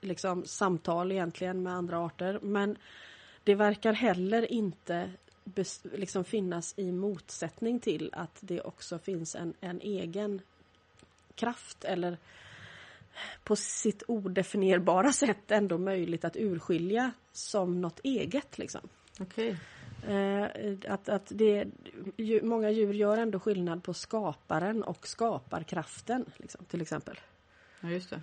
[0.00, 2.38] liksom, samtal egentligen med andra arter.
[2.42, 2.76] Men
[3.44, 5.10] det verkar heller inte
[5.82, 10.40] liksom finnas i motsättning till att det också finns en, en egen
[11.34, 12.18] kraft eller
[13.44, 18.58] på sitt odefinierbara sätt ändå möjligt att urskilja som något eget.
[18.58, 18.80] Liksom.
[19.20, 19.56] Okej.
[20.08, 21.66] Eh, att, att det,
[22.42, 27.20] många djur gör ändå skillnad på skaparen och skaparkraften liksom, till exempel.
[27.80, 28.20] Ja, just det.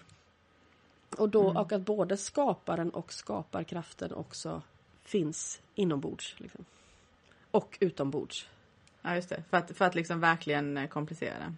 [1.18, 1.58] Och, då, Mm.
[1.58, 4.62] och att både skaparen och skaparkraften också
[5.04, 6.36] finns inombords.
[6.38, 6.66] Liksom.
[7.52, 8.48] Och utombords.
[9.02, 9.44] Ja, just det.
[9.50, 11.56] För att, för att liksom verkligen eh, komplicera.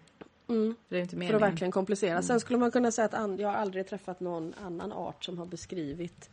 [0.48, 0.76] Mm.
[0.88, 2.22] Det är inte För att verkligen komplicera.
[2.22, 5.38] Sen skulle man kunna säga att an, jag har aldrig träffat någon annan art som
[5.38, 6.30] har beskrivit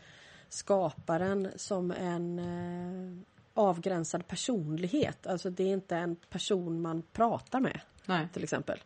[0.50, 5.28] skaparen som en eh, avgränsad personlighet.
[5.28, 8.28] Alltså det är inte en person man pratar med Nej.
[8.34, 8.80] till exempel.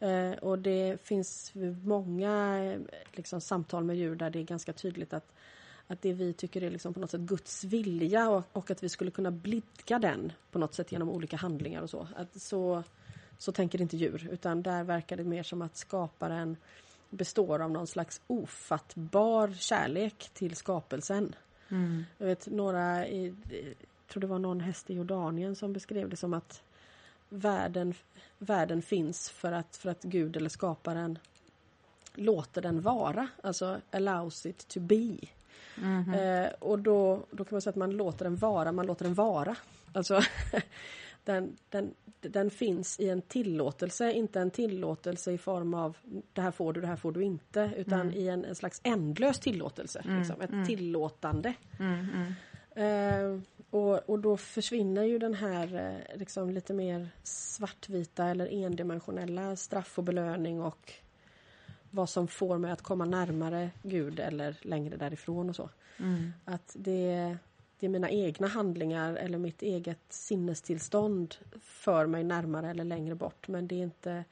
[0.00, 1.52] Eh, och det finns
[1.84, 2.80] många eh,
[3.12, 5.32] liksom, samtal med djur där det är ganska tydligt att,
[5.86, 8.88] att det vi tycker är liksom på något sätt Guds vilja och, och att vi
[8.88, 12.08] skulle kunna blidka den på något sätt genom olika handlingar och så.
[12.16, 12.82] Att så,
[13.38, 16.56] så tänker inte djur utan där verkar det mer som att skaparen
[17.10, 21.34] består av någon slags ofattbar kärlek till skapelsen.
[21.68, 22.04] Mm.
[22.18, 23.74] Jag vet några i, i-
[24.14, 26.62] tror det var någon häst i Jordanien som beskrev det som att
[27.28, 27.94] världen,
[28.38, 31.18] världen finns för att, för att Gud eller skaparen
[32.14, 35.16] låter den vara, alltså allows it to be.
[35.76, 36.14] Mhm.
[36.14, 39.14] Eh, och då, då kan man säga att man låter den vara, man låter den
[39.14, 39.56] vara.
[39.92, 40.20] Alltså
[41.24, 45.96] den, den, den finns i en tillåtelse, inte en tillåtelse i form av
[46.32, 48.14] det här får du, det här får du inte, utan Mm.
[48.14, 50.02] i en, en slags ändlös tillåtelse.
[50.18, 51.54] Liksom, ett tillåtande.
[52.74, 53.38] Eh,
[53.70, 59.98] och, och då försvinner ju den här eh, liksom lite mer svartvita eller endimensionella straff
[59.98, 60.92] och belöning och
[61.90, 65.70] vad som får mig att komma närmare Gud eller längre därifrån och så.
[65.98, 66.32] Mm.
[66.44, 67.36] Att det,
[67.78, 73.48] det är mina egna handlingar eller mitt eget sinnestillstånd för mig närmare eller längre bort.
[73.48, 74.24] Men det är inte,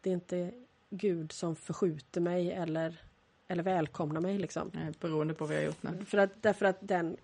[0.00, 0.52] det är inte
[0.90, 3.02] Gud som förskjuter mig eller,
[3.48, 4.38] eller välkomnar mig.
[4.38, 4.70] Liksom.
[5.00, 6.04] Beroende på vad jag har gjort nu.
[6.04, 7.16] För att, därför att den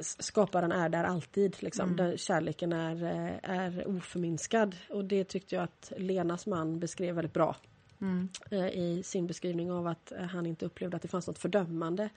[0.00, 1.56] skaparen är där alltid.
[1.62, 1.84] Liksom.
[1.84, 1.96] Mm.
[1.96, 4.76] Den, kärleken är, eh, är oförminskad.
[4.88, 7.56] Och det tyckte jag att Lenas man beskrev väldigt bra
[8.00, 8.28] Mm.
[8.50, 12.08] eh, i sin beskrivning av att eh, han inte upplevde att det fanns något fördömande.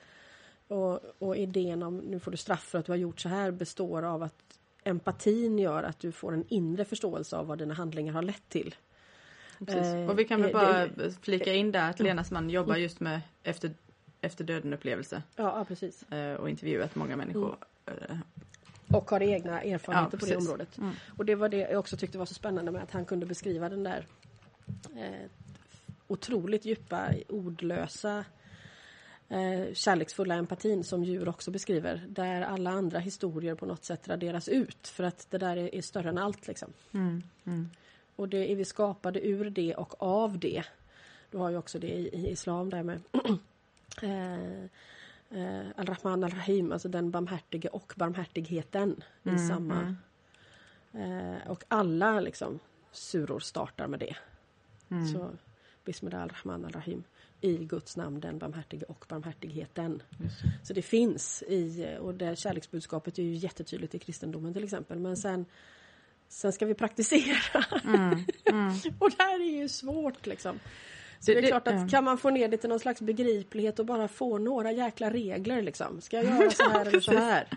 [0.68, 3.52] Och, och idén om nu får du straff för att du har gjort så här
[3.52, 8.14] består av att empatin gör att du får en inre förståelse av vad dina handlingar
[8.14, 8.76] har lett till.
[9.60, 10.10] Precis.
[10.10, 10.90] Och vi kan väl bara
[11.22, 13.72] flika in där att Lenas man jobbar just med efter,
[14.24, 16.12] efter döden upplevelse Ja, precis.
[16.12, 17.58] eh, och intervjuat många människor.
[17.86, 18.18] Eh,
[18.94, 20.78] Och har egna erfarenheter Ja, på det området.
[20.78, 20.94] Mm.
[21.18, 23.70] Och det var det jag också tyckte var så spännande med att han kunde beskriva
[23.70, 24.06] den där
[24.96, 25.30] eh,
[26.08, 28.26] otroligt djupa, ordlösa
[29.30, 32.06] eh, kärleksfulla empatin som djur också beskriver.
[32.10, 35.82] Där alla andra historier på något sätt raderas ut för att det där är, är
[35.82, 36.48] större än allt.
[36.48, 36.74] Liksom.
[36.92, 37.24] Mm.
[37.46, 37.70] Mm.
[38.16, 40.64] Och det är vi skapade ur det och av det.
[41.32, 43.00] Du har ju också det i, i islam där med
[44.02, 44.64] eh,
[45.30, 49.96] eh, Al-Rahman Al-Rahim, alltså den barmhärtige och barmhärtigheten i Mm, samma.
[50.94, 52.60] Eh, och alla liksom
[52.92, 54.16] suror startar med det.
[54.92, 55.08] Mm.
[55.08, 55.32] Så
[55.86, 57.04] Bismillah Al-Rahman Al-Rahim.
[57.42, 60.04] I Guds namn, den barmhärtige och barmhärtigheten.
[60.18, 60.30] Det.
[60.64, 65.00] Så det finns i, och det kärleksbudskapet är ju jättetydligt i kristendomen till exempel.
[65.00, 65.46] Men sen,
[66.28, 67.66] sen ska vi praktisera.
[67.84, 68.26] Mm.
[68.46, 68.74] Mm.
[69.00, 70.60] Och det här är ju svårt liksom.
[71.26, 71.88] Så Det- är det- klart att ja.
[71.90, 75.62] kan man få ner det till någon slags begriplighet och bara få några jäkla regler
[75.62, 76.02] liksom.
[76.02, 77.48] Ska jag göra så här eller så här?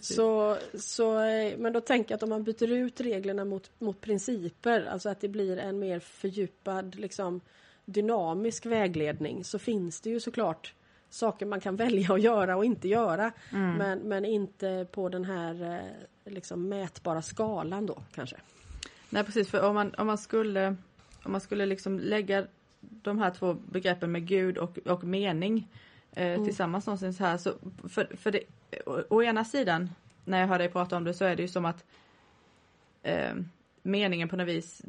[0.00, 1.14] Så, så,
[1.58, 5.20] men då tänker jag att om man byter ut reglerna mot, mot principer, alltså att
[5.20, 7.40] det blir en mer fördjupad liksom,
[7.84, 10.74] dynamisk vägledning så finns det ju såklart
[11.10, 13.32] saker man kan välja att göra och inte göra.
[13.52, 13.74] Mm.
[13.74, 15.72] Men, men inte på den här
[16.24, 18.36] eh, liksom, mätbara skalan då kanske.
[19.10, 20.76] Nej precis, för om man, om man skulle,
[21.24, 22.46] om man skulle liksom lägga
[22.80, 25.68] de här två begreppen med Gud och, och mening
[26.12, 26.44] eh, Mm.
[26.44, 27.54] tillsammans någonstans här så
[27.88, 28.42] för, för det,
[28.86, 29.90] å, å ena sidan
[30.24, 31.84] när jag hör dig prata om det så är det ju som att
[33.02, 33.34] eh,
[33.82, 34.82] meningen på något vis,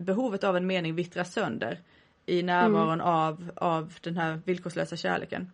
[0.00, 1.78] behovet av en mening vittrar sönder
[2.26, 3.06] i närvaron Mm.
[3.06, 5.52] av, av den här villkorslösa kärleken.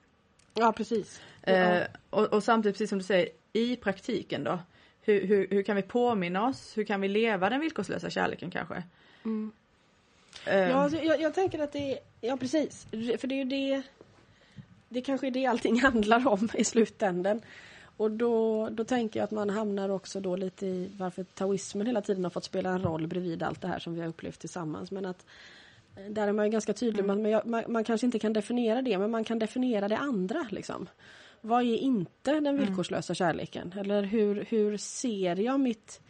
[0.55, 1.21] Ja precis.
[1.43, 4.59] Eh, och, och samtidigt, precis som du säger, i praktiken då.
[5.01, 6.77] Hur, hur, hur kan vi påminna oss?
[6.79, 8.83] Hur kan vi leva den villkorslösa kärleken kanske?
[9.25, 9.53] Mm.
[10.47, 13.45] Eh, Ja, alltså, jag, jag tänker att det är, ja precis, för det är ju
[13.45, 13.83] det,
[14.89, 17.41] det kanske är det allting handlar om i slutändan.
[17.97, 22.03] Och då, då tänker jag att man hamnar också då lite i varför taoismen hela
[22.03, 24.91] tiden har fått spela en roll bredvid allt det här som vi har upplevt tillsammans.
[24.91, 25.27] Men att
[25.97, 28.33] eh, där är man ju ganska tydlig, man, men jag- man, man kanske inte kan
[28.33, 30.47] definiera det, men man kan definiera det andra.
[30.51, 30.89] Liksom.
[31.41, 33.75] Vad är inte den villkorslösa kärleken?
[33.81, 36.01] Eller hur, hur ser jag mitt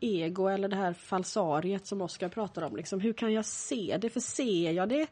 [0.00, 2.76] ego eller det här falsariet som Oskar pratar om.
[2.76, 4.10] Liksom, hur kan jag se det?
[4.10, 5.06] För ser jag det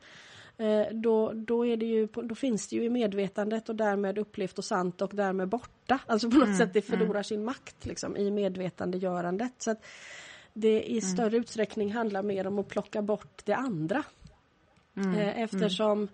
[0.58, 4.58] eh, då, då, är det ju, då finns det ju i medvetandet och därmed upplevt
[4.58, 5.98] och sant och därmed borta.
[6.06, 9.52] Alltså på något sätt det förlorar sin makt liksom, i medvetandegörandet.
[9.58, 9.84] Så att
[10.52, 14.04] det i större utsträckning handlar mer om att plocka bort det andra.
[14.96, 16.08] Eh, eftersom,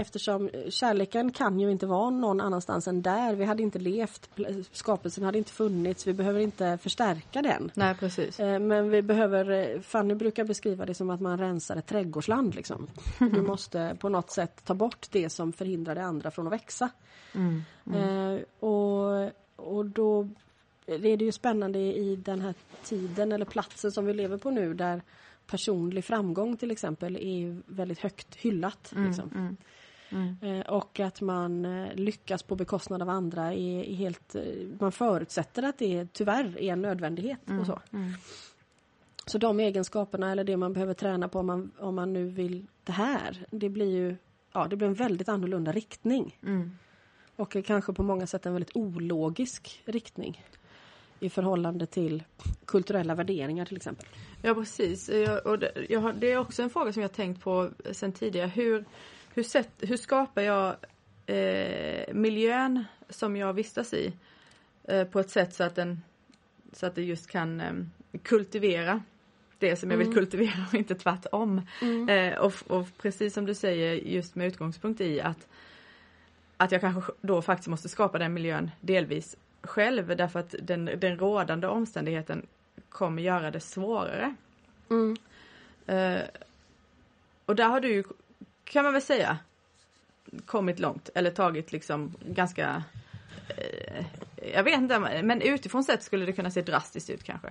[0.00, 3.34] eftersom kärleken kan ju inte vara någon annanstans än där.
[3.34, 4.30] Vi hade inte levt,
[4.72, 7.70] skapelsen hade inte funnits, vi behöver inte förstärka den.
[7.74, 8.40] Nej precis.
[8.40, 12.54] Eh, Men vi behöver, eh, Fanny brukar beskriva det som att man rensar ett trädgårdsland.
[12.54, 12.86] Liksom.
[13.18, 16.90] Du måste på något sätt ta bort det som förhindrar det andra från att växa.
[17.34, 17.62] Mm.
[17.94, 20.28] Eh, och, och då
[20.86, 24.74] är det ju spännande i den här tiden eller platsen som vi lever på nu
[24.74, 25.02] där
[25.46, 28.92] personlig framgång till exempel är väldigt högt hyllat.
[28.96, 29.30] Liksom.
[29.34, 29.56] Mm.
[30.10, 30.36] Mm.
[30.42, 34.34] Eh, och att man eh, lyckas på bekostnad av andra är, är helt...
[34.34, 34.42] eh,
[34.80, 37.80] Man förutsätter att det tyvärr är en nödvändighet och så.
[37.92, 38.12] Mm.
[39.26, 42.66] Så de egenskaperna eller det man behöver träna på om man, om man nu vill
[42.84, 44.16] det här, det blir ju
[44.52, 46.38] ja, det blir en väldigt annorlunda riktning.
[46.42, 46.70] Mm.
[47.36, 50.44] Och kanske på många sätt en väldigt ologisk riktning.
[51.20, 52.22] i förhållande till
[52.64, 54.06] kulturella värderingar till exempel.
[54.42, 55.08] Ja precis.
[55.08, 58.12] Jag, och det, jag har, det är också en fråga som jag tänkt på sen
[58.12, 58.46] tidigare.
[58.48, 58.84] Hur,
[59.38, 60.76] hur, sätt, hur skapar jag
[61.26, 64.12] eh, miljön som jag vistas i
[64.84, 66.02] eh, på ett sätt så att, den,
[66.72, 67.72] så att det just kan eh,
[68.22, 69.02] kultivera
[69.58, 70.18] det som jag vill Mm.
[70.18, 71.66] kultivera och inte tvärtom.
[71.82, 72.08] Mm.
[72.08, 75.48] Eh, och, och precis som du säger just med utgångspunkt i att
[76.56, 81.18] att jag kanske då faktiskt måste skapa den miljön delvis själv därför att den, den
[81.18, 82.46] rådande omständigheten
[82.88, 84.34] kommer göra det svårare.
[84.90, 85.16] Mm.
[85.86, 86.22] Eh,
[87.46, 88.04] och där har du ju,
[88.68, 89.38] kan man väl säga,
[90.46, 92.82] kommit långt eller tagit liksom ganska
[93.48, 94.04] eh,
[94.54, 97.48] jag vet inte, men utifrån sett skulle det kunna se drastiskt ut kanske.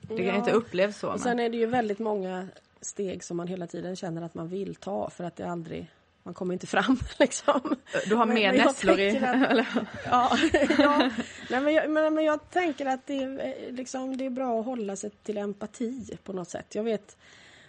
[0.00, 0.34] Det kan Ja.
[0.36, 1.06] inte upplevs så.
[1.06, 2.48] Och Men, sen är det ju väldigt många
[2.80, 5.90] steg som man hela tiden känner att man vill ta för att det aldrig
[6.22, 7.76] man kommer inte fram liksom.
[8.08, 9.18] du har men- mer men nässlor i...
[9.18, 9.66] att-?
[10.06, 10.38] Ja,
[10.78, 11.10] ja.
[11.50, 14.60] Nej, men, jag, men, men jag tänker att det är, eh, liksom, det är bra
[14.60, 16.74] att hålla sig till empati på något sätt.
[16.74, 17.16] Jag vet,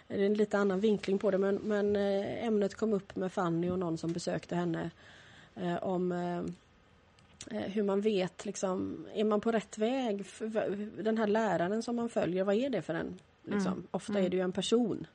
[0.08, 3.32] det är en lite annan vinkling på det men, men eh, ämnet kom upp med
[3.32, 4.90] Fanny och någon som besökte henne
[5.54, 10.24] eh, om eh, hur man vet, liksom, är man på rätt väg?
[10.98, 13.18] Den här läraren som man följer, vad är det för en?
[13.42, 13.72] Liksom?
[13.72, 13.86] Mm.
[13.90, 14.24] Ofta Mm.
[14.24, 15.06] är det ju en person.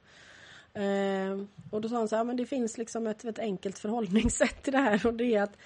[0.74, 4.64] Eh, och då sa han så här, men det finns liksom ett, ett enkelt förhållningssätt
[4.64, 5.58] till det här och det är att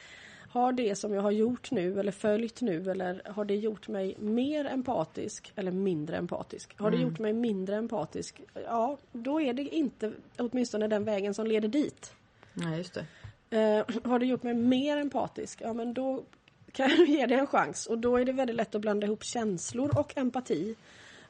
[0.56, 4.16] har det som jag har gjort nu eller följt nu eller har det gjort mig
[4.20, 6.78] mer empatisk eller mindre empatisk?
[6.80, 7.10] Har det Mm.
[7.10, 8.42] gjort mig mindre empatisk?
[8.66, 12.14] Ja, då är det inte åtminstone den vägen som leder dit.
[12.54, 13.06] Nej, just det.
[13.58, 15.62] Eh, har det gjort mig mer empatisk?
[15.62, 16.24] Ja, men då
[16.72, 17.88] kan jag ge det en chans.
[17.88, 20.76] Och då är det väldigt lätt att blanda ihop känslor och empati.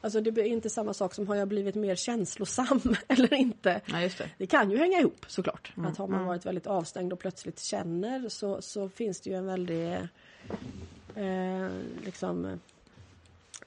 [0.06, 3.80] Alltså det blir inte samma sak som har jag blivit mer känslosam eller inte.
[4.02, 4.30] Just det.
[4.38, 5.72] Det kan ju hänga ihop såklart.
[5.76, 6.26] Mm, Att har man mm.
[6.26, 9.92] varit väldigt avstängd och plötsligt känner så, så finns det ju en väldig
[11.14, 11.68] eh,
[12.04, 12.58] liksom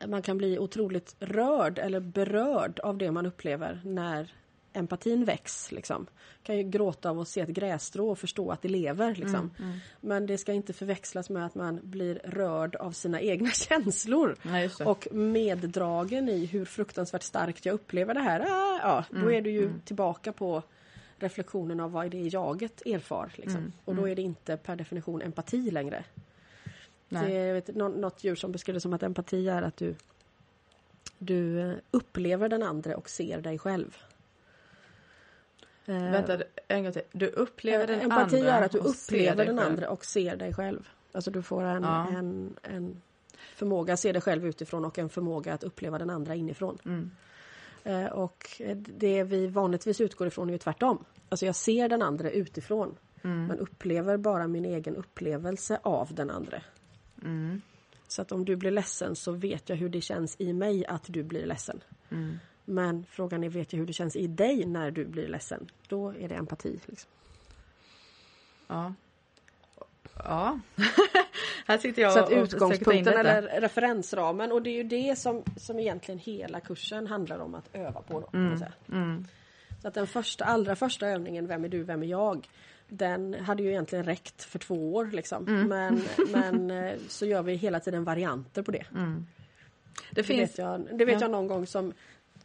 [0.08, 4.34] man kan bli otroligt rörd eller berörd av det man upplever när
[4.74, 5.72] empatin väcks.
[5.72, 6.08] Liksom.
[6.44, 9.16] Kan ju gråta av att se ett grässtrå och förstå att det lever.
[9.16, 9.36] Liksom.
[9.36, 9.80] Mm, mm.
[10.02, 14.36] Men det ska inte förväxlas med att man blir rörd av sina egna känslor.
[14.42, 14.70] Nej.
[14.86, 18.40] Och meddragen i hur fruktansvärt starkt jag upplever det här.
[18.40, 19.82] Ah, ja, då Mm, är du ju mm.
[19.86, 20.64] tillbaka på
[21.18, 23.32] reflektionen av vad är det jaget erfar.
[23.36, 23.58] Liksom.
[23.58, 24.12] Mm, Och då mm.
[24.12, 26.04] är det inte per definition empati längre.
[27.10, 27.26] Nej.
[27.32, 29.96] Det är vet, nå- något djur som beskriver som att empati är att du,
[31.18, 33.98] du eh, upplever den andra och ser dig själv.
[35.90, 37.02] Eh, Vänta, en gång till.
[37.12, 39.70] Du upplever den empati andra är att du upplever den själv.
[39.72, 40.90] andra och ser dig själv.
[41.12, 42.08] Alltså du får en, Ja.
[42.10, 43.02] en, en
[43.56, 46.78] förmåga att se dig själv utifrån och en förmåga att uppleva den andra inifrån.
[46.86, 47.12] Mm.
[47.84, 51.06] Eh, och eh, det vi vanligtvis utgår ifrån är ju tvärtom.
[51.30, 53.46] Alltså jag ser den andra utifrån Mm.
[53.48, 56.62] men upplever bara min egen upplevelse av den andra.
[57.24, 57.62] Mm.
[58.08, 61.04] Så att om du blir ledsen så vet jag hur det känns i mig att
[61.08, 61.82] du blir ledsen.
[62.10, 62.40] Mm.
[62.70, 65.68] Men frågan är, vet jag hur det känns i dig när du blir ledsen?
[65.88, 66.80] Då är det empati.
[66.86, 67.10] Liksom.
[68.68, 68.94] Ja.
[70.24, 70.60] Ja.
[71.66, 74.84] här sitter jag Så att och ta in utgångspunkten eller referensramen och det är ju
[74.84, 78.20] det som, som egentligen hela kursen handlar om att öva på.
[78.20, 78.62] Då, Mm.
[78.92, 79.26] Mm.
[79.82, 82.50] Så att den första, allra första övningen, Vem är du, vem är jag?
[82.88, 85.48] Den hade ju egentligen räckt för två år liksom.
[85.48, 85.68] Mm.
[85.68, 86.02] Men,
[86.32, 88.86] men eh, så gör vi hela tiden varianter på det.
[88.96, 89.28] Mm.
[89.94, 90.52] Det Det finns...
[90.52, 91.22] vet jag, det vet ja.
[91.22, 91.94] jag någon gång som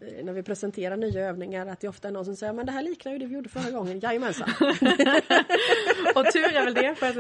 [0.00, 2.83] när vi presenterar nya övningar att det ofta är någon som säger men det här
[2.83, 4.00] liknar ju det vi gjorde förra gången.
[4.00, 4.48] Jajamensan.
[6.14, 7.16] Och tur är väl det för att.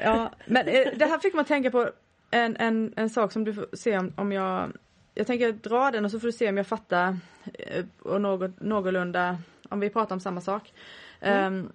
[0.02, 1.90] Ja, men eh, det här fick man tänka på
[2.30, 4.72] en, en, en sak som du får se om, om jag
[5.14, 7.18] jag tänker dra den och så får du se om jag fattar
[7.52, 10.72] eh, och något, någorlunda om vi pratar om samma sak.
[11.20, 11.44] Mm.
[11.44, 11.72] Ehm,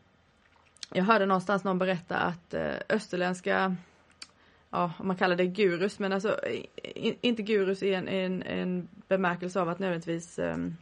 [0.93, 3.75] jag hörde någonstans någon berätta att eh, österländska
[4.69, 9.62] ja, man kallar det gurus, men alltså i, inte gurus i en, en, en bemärkelse
[9.62, 10.75] av att nödvändigtvis ehm,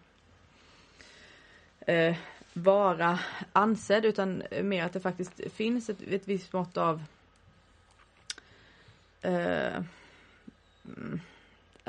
[1.80, 2.16] eh,
[2.54, 3.20] vara
[3.54, 7.04] ansedd utan mer att det faktiskt finns ett, ett visst mått av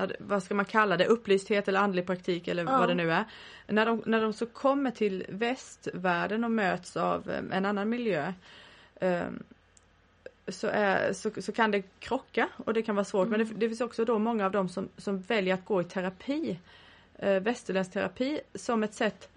[0.06, 2.78] det- vad ska man kalla det, upplysthet eller andlig praktik eller Ja.
[2.78, 3.24] vad det nu är.
[3.66, 8.32] När de, när de så kommer till västvärlden och möts av eh, en annan miljö
[9.00, 9.26] eh,
[10.48, 13.28] så, är, så, så kan det krocka och det kan vara svårt.
[13.28, 15.84] Men det, det finns också då många av dem som, som väljer att gå i
[15.84, 16.58] terapi,
[17.18, 19.28] eh, västerländsk terapi, som ett sätt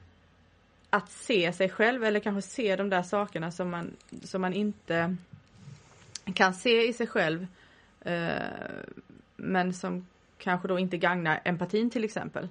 [0.90, 3.92] att se sig själv eller kanske se de där sakerna som man,
[4.24, 5.16] som man inte
[6.34, 7.48] kan se i sig själv.
[8.02, 8.34] Eh,
[9.36, 12.48] men som kanske då inte gagnar empatin till exempel.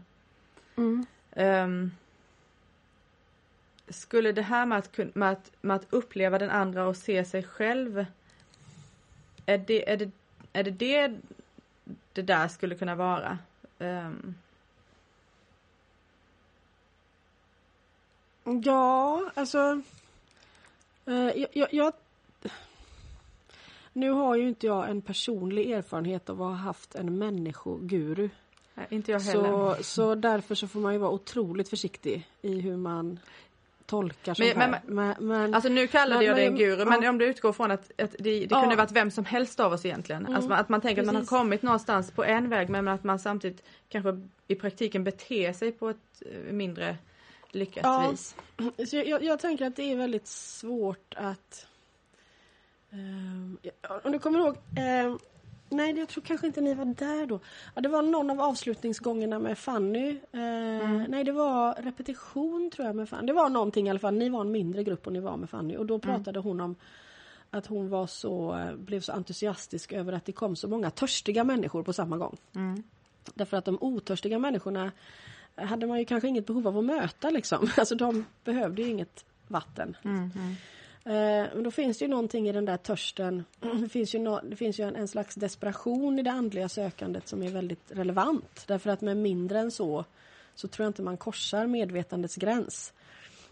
[0.77, 1.07] Mm.
[1.33, 1.91] Ehm,
[3.89, 7.43] skulle det här med att, med, att, med att uppleva den andra och se sig
[7.43, 8.07] själv
[9.55, 10.11] är det, är det,
[10.53, 11.21] är det det
[12.13, 13.39] det där skulle kunna vara.
[13.79, 14.35] Um,
[18.65, 19.83] Ja, alltså...
[21.05, 21.93] Jag, jag, jag,
[23.93, 28.31] nu har ju inte jag en personlig erfarenhet av att ha haft en människoguru.
[28.75, 29.75] nej, inte jag heller.
[29.75, 33.19] Så, så därför så får man ju vara otroligt försiktig i hur man
[33.91, 34.81] tolkar sånt Men- här.
[34.87, 38.01] Men, men, Alltså nu kallade jag det en guru men om du utgår från att,
[38.01, 38.61] att det, det Ja.
[38.61, 40.23] kunde varit vem som helst av oss egentligen.
[40.23, 41.31] Mm, Alltså att man tänker att man har precis.
[41.31, 45.89] kommit någonstans på en väg men att man samtidigt kanske i praktiken beter sig på
[45.89, 46.97] ett eh, mindre
[47.53, 48.09] lyckat Ja.
[48.11, 48.35] vis.
[48.91, 51.67] Så jag, jag, tänker att det är väldigt svårt att...
[53.63, 54.57] ja, om du kommer ihåg...
[54.77, 55.19] ehm,
[55.71, 57.41] nej, jag tror kanske inte ni var där då.
[57.75, 60.11] Ja, det var någon av avslutningsgångerna med Fanny.
[60.11, 63.27] Eh, Nej, det var repetition tror jag med Fanny.
[63.27, 64.15] Det var någonting i alla fall.
[64.15, 65.77] Ni var en mindre grupp och ni var med Fanny.
[65.77, 66.77] Och då pratade hon om
[67.51, 71.45] att hon var så, eh, blev så entusiastisk över att det kom så många törstiga
[71.45, 72.37] människor på samma gång.
[72.55, 72.83] Mm.
[73.35, 74.93] Därför att de otörstiga människorna
[75.55, 77.71] hade man ju kanske inget behov av att möta liksom.
[77.77, 79.97] Alltså de behövde ju inget vatten.
[80.05, 80.55] Mm, mm.
[81.05, 81.13] Eh,
[81.55, 83.45] men då finns det ju någonting i den där törsten.
[83.83, 87.29] Det finns ju, nå- det finns ju en, en slags desperation i det andliga sökandet
[87.29, 88.65] som är väldigt relevant.
[88.67, 90.05] Därför att med mindre än så
[90.55, 92.93] så tror jag inte man korsar medvetandets gräns.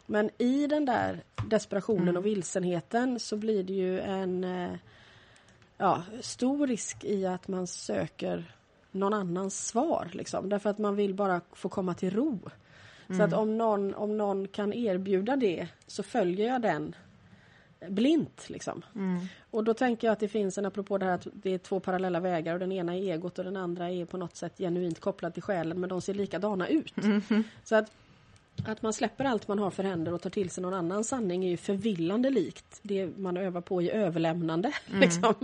[0.06, 4.72] Men i den där desperationen och vilsenheten så blir det ju en eh,
[5.78, 8.54] ja, stor risk i att man söker
[8.90, 10.10] någon annans svar.
[10.12, 10.48] Liksom.
[10.48, 12.38] Därför att man vill bara få komma till ro.
[13.16, 16.94] Så att om någon, om någon kan erbjuda det så följer jag den
[17.88, 18.50] blint.
[18.50, 18.82] Liksom.
[18.94, 19.26] Mm.
[19.50, 21.80] Och då tänker jag att det finns en, apropå det här att det är två
[21.80, 25.00] parallella vägar och den ena är egot och den andra är på något sätt genuint
[25.00, 26.94] kopplad till själen men de ser likadana ut.
[27.64, 27.90] Så att,
[28.66, 31.44] att man släpper allt man har för händer och tar till sig någon annan sanning
[31.44, 34.72] är ju förvillande likt det man övar på i överlämnande.
[34.86, 35.34] Liksom.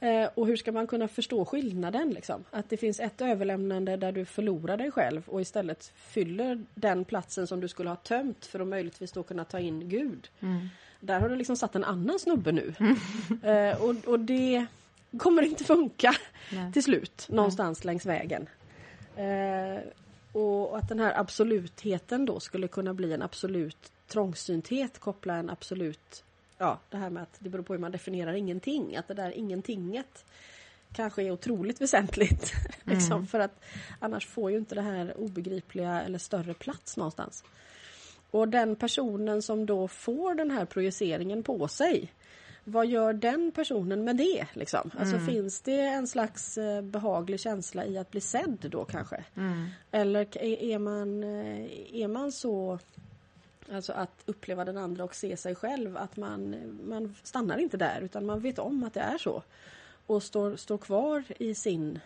[0.00, 2.10] Eh, och hur ska man kunna förstå skillnaden?
[2.10, 2.44] Liksom?
[2.50, 7.46] Att det finns ett överlämnande där du förlorar dig själv och istället fyller den platsen
[7.46, 10.28] som du skulle ha tömt för att möjligtvis då kunna ta in Gud.
[11.04, 12.74] Där har du liksom satt en annan snubbe nu.
[13.42, 14.66] Eh, och, och det
[15.18, 16.14] kommer inte funka
[16.52, 16.72] Nej.
[16.72, 18.48] till slut någonstans längs vägen.
[19.16, 19.80] Eh,
[20.32, 26.24] och att den här absolutheten då skulle kunna bli en absolut trångsynthet, koppla en absolut,
[26.58, 29.30] ja det här med att det beror på hur man definierar ingenting, att det där
[29.30, 30.24] ingentinget
[30.92, 32.52] kanske är otroligt väsentligt.
[32.82, 33.64] liksom, för att
[33.98, 37.44] annars får ju inte det här obegripliga eller större plats någonstans.
[38.32, 42.12] Och den personen som då får den här projiceringen på sig
[42.64, 44.46] vad gör den personen med det?
[44.52, 44.90] Liksom?
[44.98, 49.24] Alltså finns det en slags eh, behaglig känsla i att bli sedd då kanske?
[49.36, 49.66] Mm.
[49.90, 52.78] Eller är man, eh, är man så
[53.72, 58.00] Alltså att uppleva den andra och se sig själv att man, man stannar inte där
[58.00, 59.42] utan man vet om att det är så.
[60.06, 61.98] Och står, står kvar i sin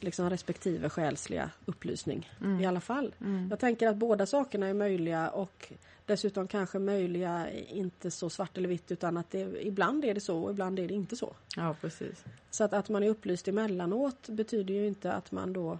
[0.00, 2.30] liksom respektive själsliga upplysning
[2.60, 3.14] i alla fall.
[3.50, 5.72] Jag tänker att båda sakerna är möjliga och
[6.06, 10.38] dessutom kanske möjliga inte så svart eller vitt utan att det, ibland är det så
[10.38, 11.34] och ibland är det inte så.
[11.56, 12.24] Ja precis.
[12.50, 15.78] Så att, att man är upplyst emellanåt betyder ju inte att man då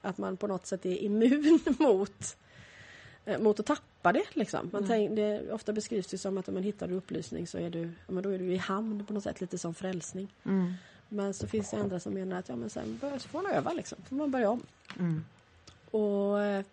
[0.00, 2.36] att man på något sätt är immun mot
[3.24, 4.70] eh, mot att tappa det liksom.
[4.72, 7.82] Man tänk, det, ofta beskrivs det som att om man hittar upplysning så är du,
[7.82, 10.34] ja, men då är du i hamn på något sätt, lite som frälsning.
[10.44, 10.72] Mm.
[11.08, 13.52] Men så finns det andra som menar att ja, men sen bör, så får man
[13.52, 14.62] öva liksom, får man börja om.
[14.98, 15.24] Mm.
[15.90, 16.64] Och eh,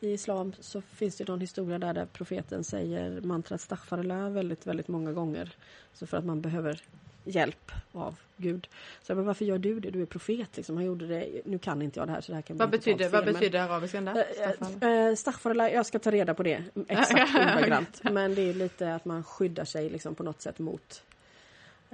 [0.00, 4.88] i islam så finns det någon historia där, där profeten säger mantrat staghfarullah väldigt, väldigt
[4.88, 5.56] många gånger.
[5.92, 6.82] Så för att man behöver
[7.24, 8.68] hjälp av Gud.
[9.02, 9.90] Så men varför gör du det?
[9.90, 10.76] Du är profet liksom.
[10.76, 13.08] Han gjorde det, nu kan inte jag det här så det här kan Vad betyder,
[13.08, 15.14] vad men- betyder arabiskan där?
[15.16, 18.00] Staghfarullah, jag ska ta reda på det exakt ordagrant.
[18.02, 21.02] Men det är lite att man skyddar sig liksom på något sätt mot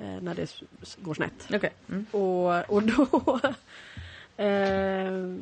[0.00, 0.62] när det
[0.98, 1.48] går snett.
[1.52, 1.72] Okej.
[1.88, 2.06] Mm.
[2.10, 3.40] Och, och då...
[4.44, 5.36] eh,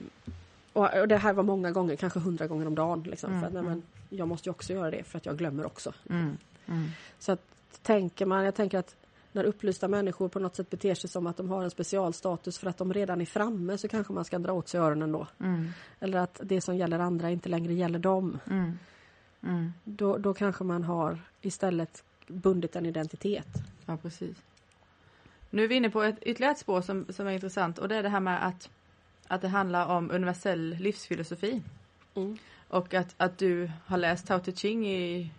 [0.73, 3.03] och, det här var många gånger, kanske hundra gånger om dagen.
[3.03, 5.39] Liksom, Mm, för att, nej, men, jag måste ju också göra det för att jag
[5.39, 5.93] glömmer också.
[6.11, 6.37] Mm.
[6.67, 6.89] Mm.
[7.19, 7.43] Så att
[7.83, 8.97] tänker man, jag tänker att
[9.33, 12.71] när upplysta människor på något sätt beter sig som att de har en specialstatus för
[12.71, 15.27] att de redan är framme så kanske man ska dra åt sig öronen då.
[15.41, 15.71] Mm.
[16.01, 18.39] Eller att det som gäller andra inte längre gäller dem.
[18.51, 18.79] Mm.
[19.43, 19.73] Mm.
[19.85, 23.49] Då, då kanske man har istället bundit en identitet.
[23.89, 24.37] Ja, precis.
[25.51, 27.97] Nu är vi inne på ett ytterligare ett spår som, som är intressant och det
[27.97, 28.71] är det här med att,
[29.29, 31.63] att det handlar om universell livsfilosofi.
[32.15, 32.39] Mm.
[32.69, 35.31] Och att, att du har läst Tao Te Ching i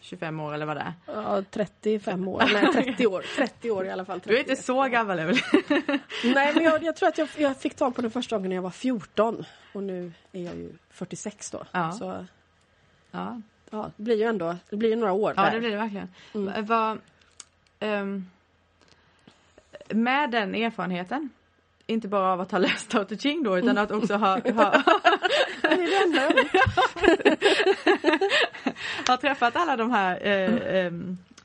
[0.00, 0.92] 25 år eller vad det är.
[1.06, 3.24] Ja, 35 år, nej 30 år.
[3.36, 4.20] 30 år i alla fall.
[4.20, 4.30] 30.
[4.30, 5.42] Du är inte så gammal Emelie.
[6.34, 8.56] Nej, men jag, jag tror att jag, jag fick tag på den första gången när
[8.56, 9.44] jag var 14
[9.74, 11.64] och nu är jag ju 46 då.
[11.72, 11.92] Ja.
[11.92, 12.26] Så
[13.10, 13.40] Ja,
[13.70, 15.52] ja, det blir ju ändå, det blir ju några år ja där.
[15.52, 16.08] det blir det verkligen.
[16.34, 16.46] Mm.
[16.46, 16.98] Va- Vad,
[17.82, 18.26] ehm,
[19.88, 21.30] med den erfarenheten,
[21.86, 24.72] inte bara av att ha läst Tao Te Ching då utan att också ha, ha,
[29.06, 30.92] har träffat alla de här eh, eh,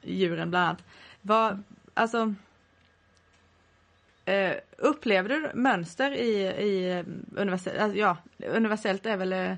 [0.01, 0.83] djuren bland annat.
[1.21, 1.63] Vad,
[1.93, 2.33] alltså,
[4.25, 7.03] eh, upplever du mönster i, i
[7.35, 9.57] universellt, alltså, ja, universellt är väl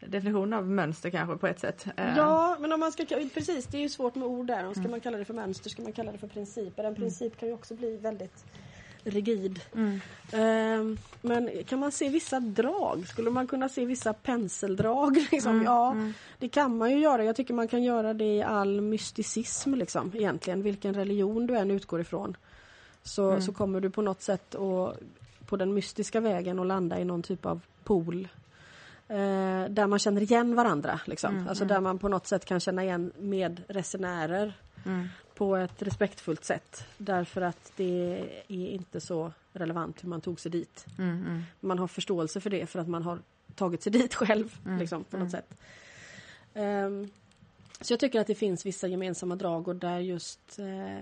[0.00, 1.86] definitionen av mönster kanske på ett sätt.
[1.96, 4.72] Eh, Ja, men om man ska, precis det är ju svårt med ord där.
[4.74, 6.84] Ska man kalla det för mönster, ska man kalla det för principer?
[6.84, 8.44] En princip kan ju också bli väldigt
[9.04, 9.60] rigid.
[9.74, 10.00] Mm.
[10.32, 13.08] Ehm, men kan man se vissa drag?
[13.08, 15.16] Skulle man kunna se vissa penseldrag?
[15.32, 15.52] Liksom?
[15.52, 16.12] Mm, Ja, mm.
[16.38, 17.24] det kan man ju göra.
[17.24, 20.62] Jag tycker man kan göra det i all mysticism liksom, egentligen.
[20.62, 22.36] Vilken religion du än utgår ifrån.
[23.02, 23.42] Så, Mm.
[23.42, 24.98] så kommer du på något sätt att,
[25.46, 28.28] på den mystiska vägen och landa i någon typ av pool.
[29.10, 31.00] Eh, där man känner igen varandra.
[31.06, 31.34] Liksom.
[31.34, 31.74] Mm, alltså mm.
[31.74, 34.52] där man på något sätt kan känna igen med resenärer
[34.86, 35.08] Mm.
[35.34, 36.84] på ett respektfullt sätt.
[36.98, 40.86] Därför att det är inte så relevant hur man tog sig dit.
[40.98, 41.42] Mm, mm.
[41.60, 43.18] Man har förståelse för det för att man har
[43.54, 44.56] tagit sig dit själv.
[44.66, 45.54] Mm, Liksom, på något sätt.
[46.54, 47.10] Ehm,
[47.80, 50.98] så jag tycker att det finns vissa gemensamma drag och där just eh,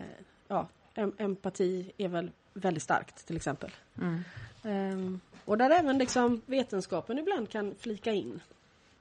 [0.49, 3.71] ja, em- empati är väl väldigt starkt till exempel.
[4.01, 5.21] Mm.
[5.49, 8.41] Och där även liksom vetenskapen ibland kan flika in.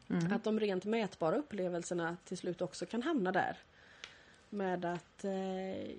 [0.09, 0.33] Mm.
[0.33, 3.57] Att de rent mätbara upplevelserna till slut också kan hamna där.
[4.49, 5.91] Med att eh,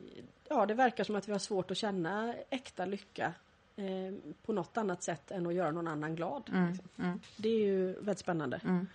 [0.49, 3.32] ja, det verkar som att vi har svårt att känna äkta lycka
[3.76, 4.14] eh,
[4.46, 6.51] på något annat sätt än att göra någon annan glad.
[6.53, 6.68] Mm.
[6.68, 6.88] Liksom.
[6.99, 7.20] Mm.
[7.36, 8.61] Det är ju väldigt spännande.
[8.64, 8.86] Mm.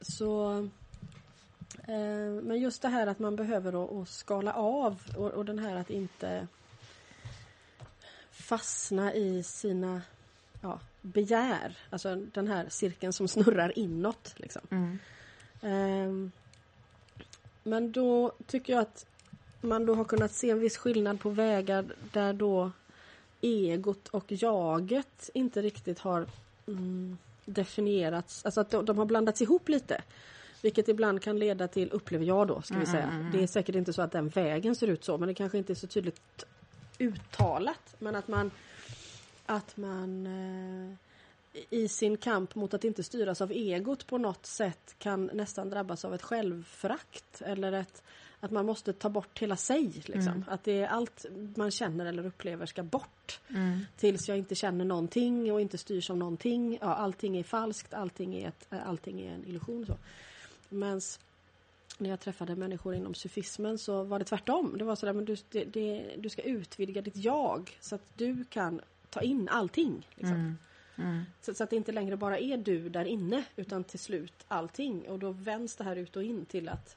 [0.00, 0.58] Så
[1.86, 5.58] eh, Men just det här att man behöver att, att skala av och, och den
[5.58, 6.46] här att inte
[8.34, 10.02] fastna i sina
[10.60, 11.78] ja, begär.
[11.90, 14.34] Alltså den här cirkeln som snurrar inåt.
[14.36, 14.62] Liksom.
[14.70, 14.98] Mm.
[15.62, 16.32] Ehm,
[17.62, 19.06] men då tycker jag att
[19.60, 22.70] man då har kunnat se en viss skillnad på vägar där då
[23.40, 26.26] egot och jaget inte riktigt har
[26.66, 28.44] mm, definierats.
[28.44, 30.02] Alltså att de, de har blandats ihop lite.
[30.62, 33.04] Vilket ibland kan leda till, upplever jag då, ska vi Mm, säga.
[33.04, 33.32] mm, mm.
[33.32, 35.72] Det är säkert inte så att den vägen ser ut så, men det kanske inte
[35.72, 36.44] är så tydligt
[36.98, 37.96] uttalat.
[37.98, 38.50] Men att man,
[39.46, 40.94] att man eh,
[41.70, 46.04] i sin kamp mot att inte styras av egot på något sätt kan nästan drabbas
[46.04, 47.42] av ett självförakt.
[47.42, 48.02] Eller ett,
[48.40, 49.92] att man måste ta bort hela sig.
[49.94, 50.32] Liksom.
[50.32, 50.44] Mm.
[50.48, 51.26] Att det är allt
[51.56, 53.40] man känner eller upplever ska bort.
[53.48, 53.86] Mm.
[53.96, 56.78] Tills jag inte känner någonting och inte styrs av någonting.
[56.80, 59.86] Ja, allting är falskt, allting är, ett, allting är en illusion.
[59.86, 59.96] Så.
[60.68, 61.00] Men
[61.98, 64.78] när jag träffade människor inom sufismen så var det tvärtom.
[64.78, 68.44] Det var sådär, men du, det, det, du ska utvidga ditt jag så att du
[68.44, 68.80] kan
[69.10, 70.08] ta in allting.
[70.14, 70.34] Liksom.
[70.34, 70.56] Mm.
[70.96, 71.22] Mm.
[71.40, 75.08] Så, så att det inte längre bara är du där inne utan till slut allting.
[75.08, 76.96] Och då vänds det här ut och in till att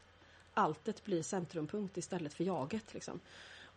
[0.54, 2.94] alltet blir centrumpunkt istället för jaget.
[2.94, 3.20] Liksom.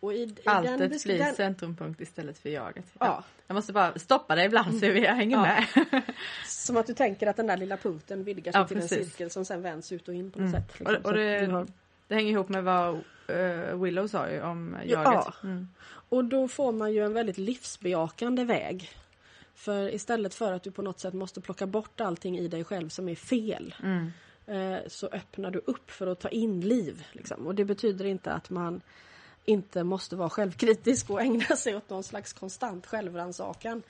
[0.01, 2.85] Och i, i Alltet blir den- centrumpunkt istället för jaget.
[2.99, 3.23] Ja.
[3.47, 5.41] Jag måste bara stoppa dig ibland så vi hänger Ja.
[5.91, 6.01] med.
[6.47, 9.07] Som att du tänker att den där lilla punkten vidgar sig Ja, till en precis.
[9.07, 10.61] cirkel som sen vänds ut och in på något Mm.
[10.61, 10.79] sätt.
[10.79, 10.95] liksom.
[10.95, 11.67] Och- och det- har-
[12.07, 12.95] Det hänger ihop med vad
[13.27, 15.03] eh, Willow sa ju om Ja.
[15.03, 15.33] jaget.
[15.43, 15.67] Mm.
[16.09, 18.89] Och då får man ju en väldigt livsbejakande väg.
[19.55, 22.89] För istället för att du på något sätt måste plocka bort allting i dig själv
[22.89, 23.75] som är fel.
[23.83, 24.11] Mm.
[24.47, 27.05] eh, Så öppnar du upp för att ta in liv.
[27.11, 27.47] Liksom.
[27.47, 28.81] Och det betyder inte att man
[29.45, 33.83] inte måste vara självkritisk och ägna sig åt någon slags konstant självrannsakan.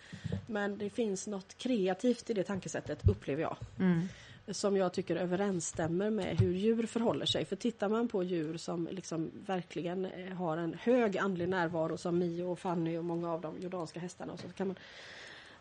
[0.48, 3.58] Men det finns något kreativt i det tankesättet, upplever jag.
[3.80, 4.08] Mm.
[4.48, 7.46] Som jag tycker överensstämmer med hur djur förhåller sig.
[7.46, 12.20] För tittar man på djur som liksom verkligen eh, har en hög andlig närvaro som
[12.20, 14.38] Mio och Fanny och många av de jordanska hästarna.
[14.38, 14.76] Så kan man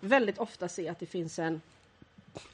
[0.01, 1.61] väldigt ofta se att det finns en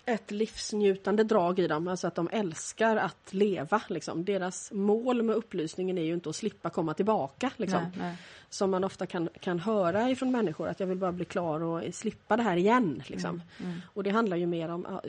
[0.05, 3.83] ett livsnjutande drag i dem, alltså att de älskar att leva.
[3.89, 4.25] Liksom.
[4.25, 7.51] Deras mål med upplysningen är ju inte att slippa komma tillbaka.
[7.57, 7.83] Liksom.
[7.83, 8.17] Nej, nej.
[8.49, 11.95] Som man ofta kan, kan höra ifrån människor, att jag vill bara bli klar och
[11.95, 13.03] slippa det här igen.
[13.07, 13.43] Liksom.
[13.63, 13.81] Mm.
[13.95, 15.01] Och det handlar ju mer om,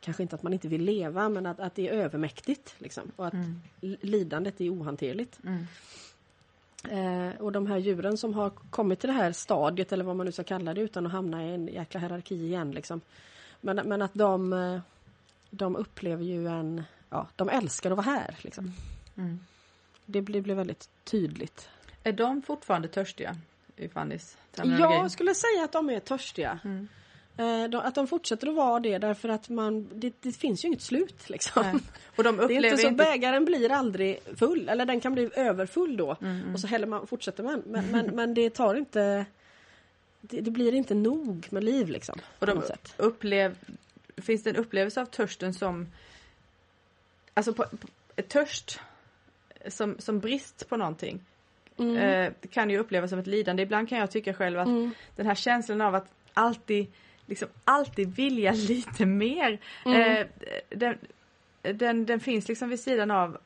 [0.00, 2.74] kanske inte att man inte vill leva, men att, att det är övermäktigt.
[2.78, 3.12] Liksom.
[3.16, 3.60] Och att Mm.
[4.00, 5.38] lidandet är ohanterligt.
[5.44, 5.66] Mm.
[6.90, 10.26] Eh, och de här djuren som har kommit till det här stadiet, eller vad man
[10.26, 12.70] nu ska kalla det, utan att hamna i en jäkla hierarki igen.
[12.70, 13.00] Liksom.
[13.64, 14.80] Men, men att de, eh,
[15.50, 16.82] de upplever ju en...
[17.10, 18.36] Ja, de älskar att vara här.
[18.40, 18.72] Liksom.
[19.16, 19.40] Mm.
[20.06, 21.68] Det blir, blir väldigt tydligt.
[22.02, 23.36] Är de fortfarande törstiga
[23.76, 24.36] i Fannys?
[24.56, 26.58] Jag skulle säga att de är törstiga.
[26.64, 26.88] Mm.
[27.36, 30.68] Eh, de, att de fortsätter att vara det därför att man, det, det finns ju
[30.68, 31.30] inget slut.
[31.30, 31.62] Liksom.
[31.62, 31.82] Nej.
[32.16, 33.04] Och de Det är upplever inte så inte...
[33.04, 36.16] bägaren blir aldrig full, eller den kan bli överfull då.
[36.20, 36.54] Mm, mm.
[36.54, 37.62] Och så häller man, fortsätter man.
[37.66, 39.26] Men, men, men det tar inte...
[40.30, 42.18] Det, det blir inte nog med liv liksom.
[42.38, 42.62] Och de
[42.96, 43.56] upplev...
[44.16, 45.86] Finns det en upplevelse av törsten som...
[47.34, 47.64] Alltså på,
[48.16, 48.80] på, törst
[49.68, 51.20] som, som brist på någonting
[51.76, 51.96] Mm.
[51.96, 53.62] eh, kan ju upplevas som ett lidande.
[53.62, 54.90] Ibland kan jag tycka själv att Mm.
[55.16, 56.86] den här känslan av att alltid
[57.26, 59.58] liksom alltid vilja lite mer.
[59.84, 60.00] Mm.
[60.16, 60.26] Eh,
[60.68, 60.98] den,
[61.62, 63.38] den, den finns liksom vid sidan av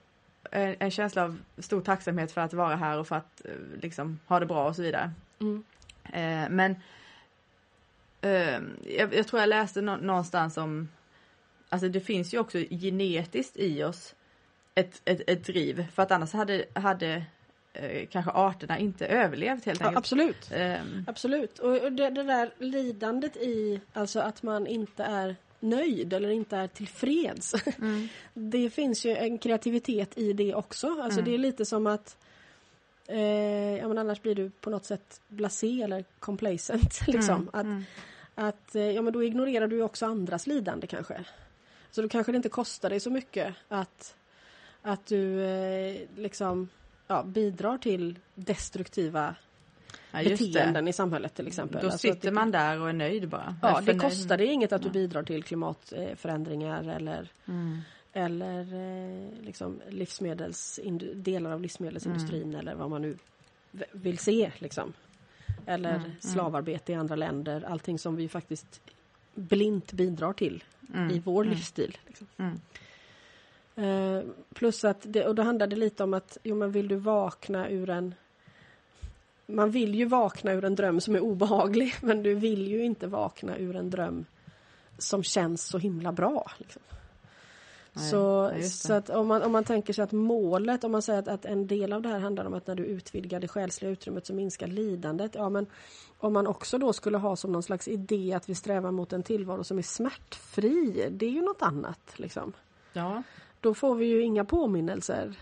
[0.50, 3.50] en, en känsla av stor tacksamhet för att vara här och för att eh,
[3.82, 5.10] liksom ha det bra och så vidare.
[5.40, 5.64] Mm.
[6.12, 6.76] Eh, men
[8.20, 8.60] eh,
[8.98, 10.88] jag, jag tror jag läste nå- någonstans om
[11.70, 14.14] Alltså det finns ju också genetiskt i oss
[14.74, 17.22] ett, ett, ett driv för att annars hade, hade
[17.72, 19.98] eh, kanske arterna inte överlevt helt Ja, enkelt.
[19.98, 20.50] absolut.
[20.54, 21.58] Ehm, Absolut.
[21.58, 26.56] Och, och det, det där lidandet i alltså att man inte är nöjd eller inte
[26.56, 27.54] är tillfreds.
[27.78, 30.86] mm, Det finns ju en kreativitet i det också.
[30.86, 31.24] Alltså Mm.
[31.24, 32.16] det är lite som att
[33.08, 37.00] eh, ja, men annars blir du på något sätt blasé eller complacent.
[37.06, 37.34] Liksom.
[37.34, 37.84] mm, Att, mm,
[38.34, 41.24] att eh, ja, men då ignorerar du också andras lidande kanske.
[41.90, 44.16] Så då kanske det inte kostar dig så mycket att,
[44.82, 46.68] att du eh, liksom
[47.06, 49.34] ja, bidrar till destruktiva
[50.10, 50.48] ja, just det.
[50.48, 51.80] beteenden i samhället till exempel.
[51.80, 53.56] Då Alltså sitter det, man där och är nöjd bara.
[53.62, 57.80] Ja, det kostar dig inget att du bidrar till klimatförändringar eller, Mm,
[58.12, 60.80] eller eh, liksom livsmedels,
[61.14, 62.60] delar av livsmedelsindustrin Mm.
[62.60, 63.16] eller vad man nu
[63.92, 64.52] vill se.
[64.58, 64.92] Liksom.
[65.66, 66.16] Eller Mm, mm.
[66.20, 67.64] slavarbete i andra länder.
[67.68, 68.80] Allting som vi faktiskt
[69.34, 71.98] blint bidrar till mm, i vår mm, livsstil.
[72.06, 72.26] Liksom.
[72.36, 72.58] Mm.
[73.76, 76.96] Eh, plus att, det, och då handlar det lite om att, jo men vill du
[76.96, 78.14] vakna ur en
[79.46, 83.06] man vill ju vakna ur en dröm som är obehaglig men du vill ju inte
[83.06, 84.24] vakna ur en dröm
[84.98, 86.50] som känns så himla bra.
[86.58, 86.82] Liksom.
[87.98, 91.18] Nej, så så att om, man, om man tänker sig att målet, om man säger
[91.18, 93.90] att, att en del av det här handlar om att när du utvidgar det själsliga
[93.90, 95.34] utrymmet så minskar lidandet.
[95.34, 95.66] Ja men
[96.18, 99.22] om man också då skulle ha som någon slags idé att vi strävar mot en
[99.22, 102.12] tillvaro som är smärtfri, det är ju något annat.
[102.16, 102.52] Liksom
[102.92, 103.22] Ja,
[103.60, 105.36] då får vi ju inga påminnelser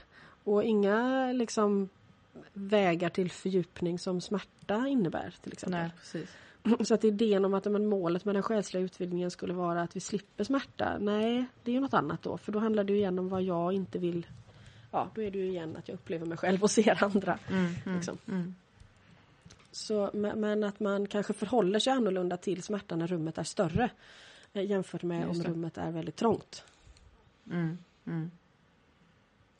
[0.44, 1.88] och inga liksom
[2.52, 5.80] vägar till fördjupning som smärta innebär till exempel.
[5.80, 6.30] nej precis.
[6.84, 10.00] Så att idén om att men, målet med den själsliga utvidgningen skulle vara att vi
[10.00, 10.98] slipper smärta.
[11.00, 12.38] Nej, det är ju något annat då.
[12.38, 14.26] För då handlar det ju igen om vad jag inte vill.
[14.90, 17.38] Ja, då är det ju igen att jag upplever mig själv och ser andra.
[17.48, 18.18] Mm, mm, Liksom.
[18.28, 18.54] mm.
[19.72, 23.90] Så, men att man kanske förhåller sig annorlunda till smärta när rummet är större.
[24.52, 26.64] eh, Jämfört med om rummet är väldigt trångt.
[27.50, 28.30] Mm, mm.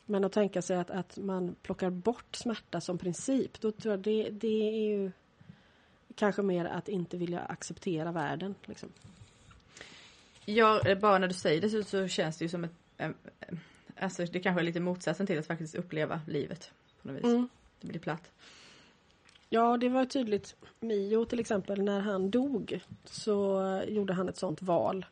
[0.06, 4.00] Men att tänka sig att, att man plockar bort smärta som princip, då tror jag
[4.00, 5.12] det, det är ju
[6.16, 8.54] kanske mer att inte vilja acceptera världen.
[8.64, 8.88] Liksom.
[10.44, 12.72] Ja, bara när du säger det så, så känns det ju som ett...
[12.96, 13.10] eh,
[14.00, 16.70] Alltså det kanske är lite motsatsen till att faktiskt uppleva livet.
[17.02, 17.24] På något vis.
[17.24, 17.48] Mm.
[17.80, 18.30] Det blir platt.
[19.48, 20.56] Ja, det var tydligt.
[20.80, 25.06] Mio till exempel, när han dog så gjorde han ett sånt val.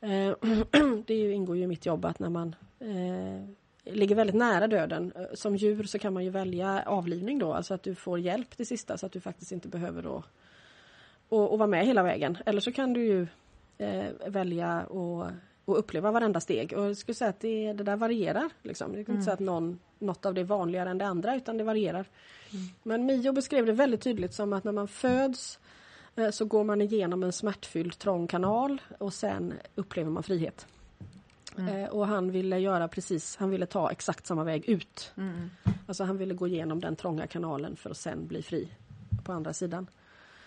[0.00, 0.34] Eh,
[1.06, 3.48] det ingår ju i mitt jobb att när man eh,
[3.84, 5.12] ligger väldigt nära döden.
[5.16, 8.56] eh, Som djur så kan man ju välja avlivning då, alltså att du får hjälp
[8.56, 10.22] till sista så att du faktiskt inte behöver då
[11.28, 12.38] och, och vara med hela vägen.
[12.46, 13.26] Eller så kan du ju
[13.78, 15.26] eh, välja och,
[15.64, 16.72] och uppleva varenda steg.
[16.72, 18.50] Och jag skulle säga att det, det där varierar.
[18.62, 18.94] Liksom.
[18.96, 21.56] Jag kan inte säga att någon, något av det är vanligare än det andra utan
[21.56, 22.06] det varierar.
[22.82, 25.58] Men Mio beskrev det väldigt tydligt som att när man föds
[26.16, 30.66] eh, så går man igenom en smärtfylld trång kanal och sen upplever man frihet.
[31.58, 35.12] Eh, och han ville göra precis, han ville ta exakt samma väg ut.
[35.16, 35.50] Mm.
[35.86, 38.68] Alltså han ville gå igenom den trånga kanalen för att sen bli fri
[39.24, 39.86] på andra sidan.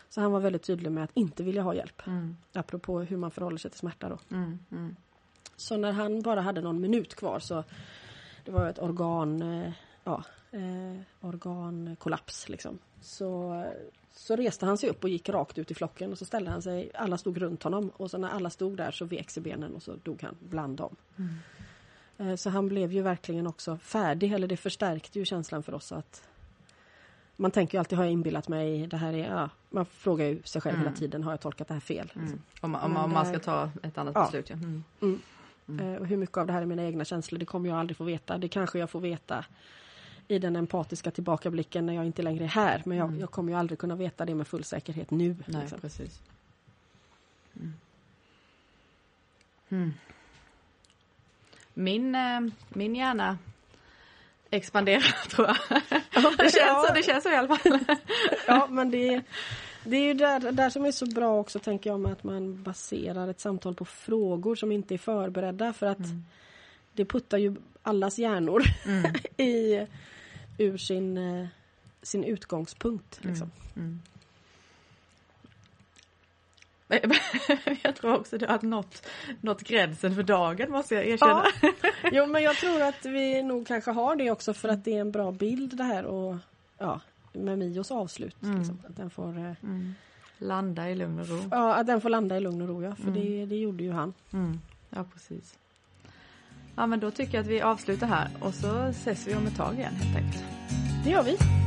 [0.10, 2.08] Så han var väldigt tydlig med att inte vilja ha hjälp.
[2.08, 2.38] Mm.
[2.54, 4.18] Apropå hur man förhåller sig till smärta då.
[4.36, 4.60] Mm.
[4.72, 4.96] Mm.
[5.56, 7.64] Så när han bara hade någon minut kvar så
[8.46, 9.72] det var ett organ, eh,
[10.04, 12.80] ja, eh, organkollaps liksom.
[13.02, 13.64] Så,
[14.16, 16.62] så reste han sig upp och gick rakt ut i flocken och så ställde han
[16.62, 19.76] sig, alla stod runt honom och så när alla stod där så vek sig benen
[19.76, 20.96] och så dog han bland dem.
[21.18, 21.34] Mm.
[22.18, 25.92] Eh, Så han blev ju verkligen också färdig, eller det förstärkte ju känslan för oss
[25.92, 26.28] att
[27.36, 30.42] man tänker ju alltid, har jag inbillat mig, det här är, ja, man frågar ju
[30.44, 30.86] sig själv Mm.
[30.88, 32.12] hela tiden, har jag tolkat det här fel?
[32.16, 32.26] Mm.
[32.26, 32.42] Liksom.
[32.62, 34.24] Om, man- om, om man ska ta ett annat Ja.
[34.26, 34.50] beslut.
[34.50, 34.56] Ja.
[35.02, 35.22] Mm.
[35.80, 37.98] Eh, Och hur mycket av det här är mina egna känslor, det kommer jag aldrig
[37.98, 38.38] få veta.
[38.38, 39.46] Det kanske jag får veta
[40.28, 42.82] i den empatiska tillbakablicken när jag inte längre är här.
[42.86, 43.20] Men jag, Mm.
[43.20, 45.36] jag kommer ju aldrig kunna veta det med full säkerhet nu.
[45.46, 45.80] Nej, liksom.
[45.80, 46.20] precis.
[47.56, 47.74] Mm.
[49.70, 49.94] Mm.
[51.74, 53.38] Min, eh, min hjärna
[54.50, 55.58] expanderar tror jag.
[56.38, 57.80] Det känns, så, det känns så i alla fall.
[58.48, 59.22] Ja, men det,
[59.84, 62.64] det är ju där, där som är så bra också tänker jag med att man
[62.64, 65.98] baserar ett samtal på frågor som inte är förberedda för att
[66.94, 69.14] det puttar ju allas hjärnor Mm.
[69.38, 69.88] i,
[70.58, 71.48] ur sin, eh,
[72.02, 73.20] sin utgångspunkt.
[73.24, 73.52] Liksom.
[73.76, 74.00] Mm.
[77.84, 79.08] Jag tror också det har nått,
[79.42, 81.46] nått gränsen för dagen måste jag erkänna.
[81.62, 81.70] Ja.
[82.12, 85.02] Jo men jag tror att vi nog kanske har det också för att det är
[85.02, 86.36] en bra bild det här och
[86.78, 87.02] ja,
[87.34, 88.42] med Mios avslut.
[88.44, 88.58] Mm.
[88.58, 89.94] Liksom, att den får eh, Mm.
[90.38, 91.40] Landa i lugn och ro.
[91.52, 93.14] Ja, att den får landa i lugn och ro ja, för Mm.
[93.14, 94.14] det, det gjorde ju han.
[94.34, 94.60] Mm.
[94.90, 95.58] Ja, precis.
[96.76, 99.58] Ja, men då tycker jag att vi avslutar här och så ses vi om ett
[99.58, 100.44] tag igen helt enkelt.
[101.04, 101.63] Det gör vi.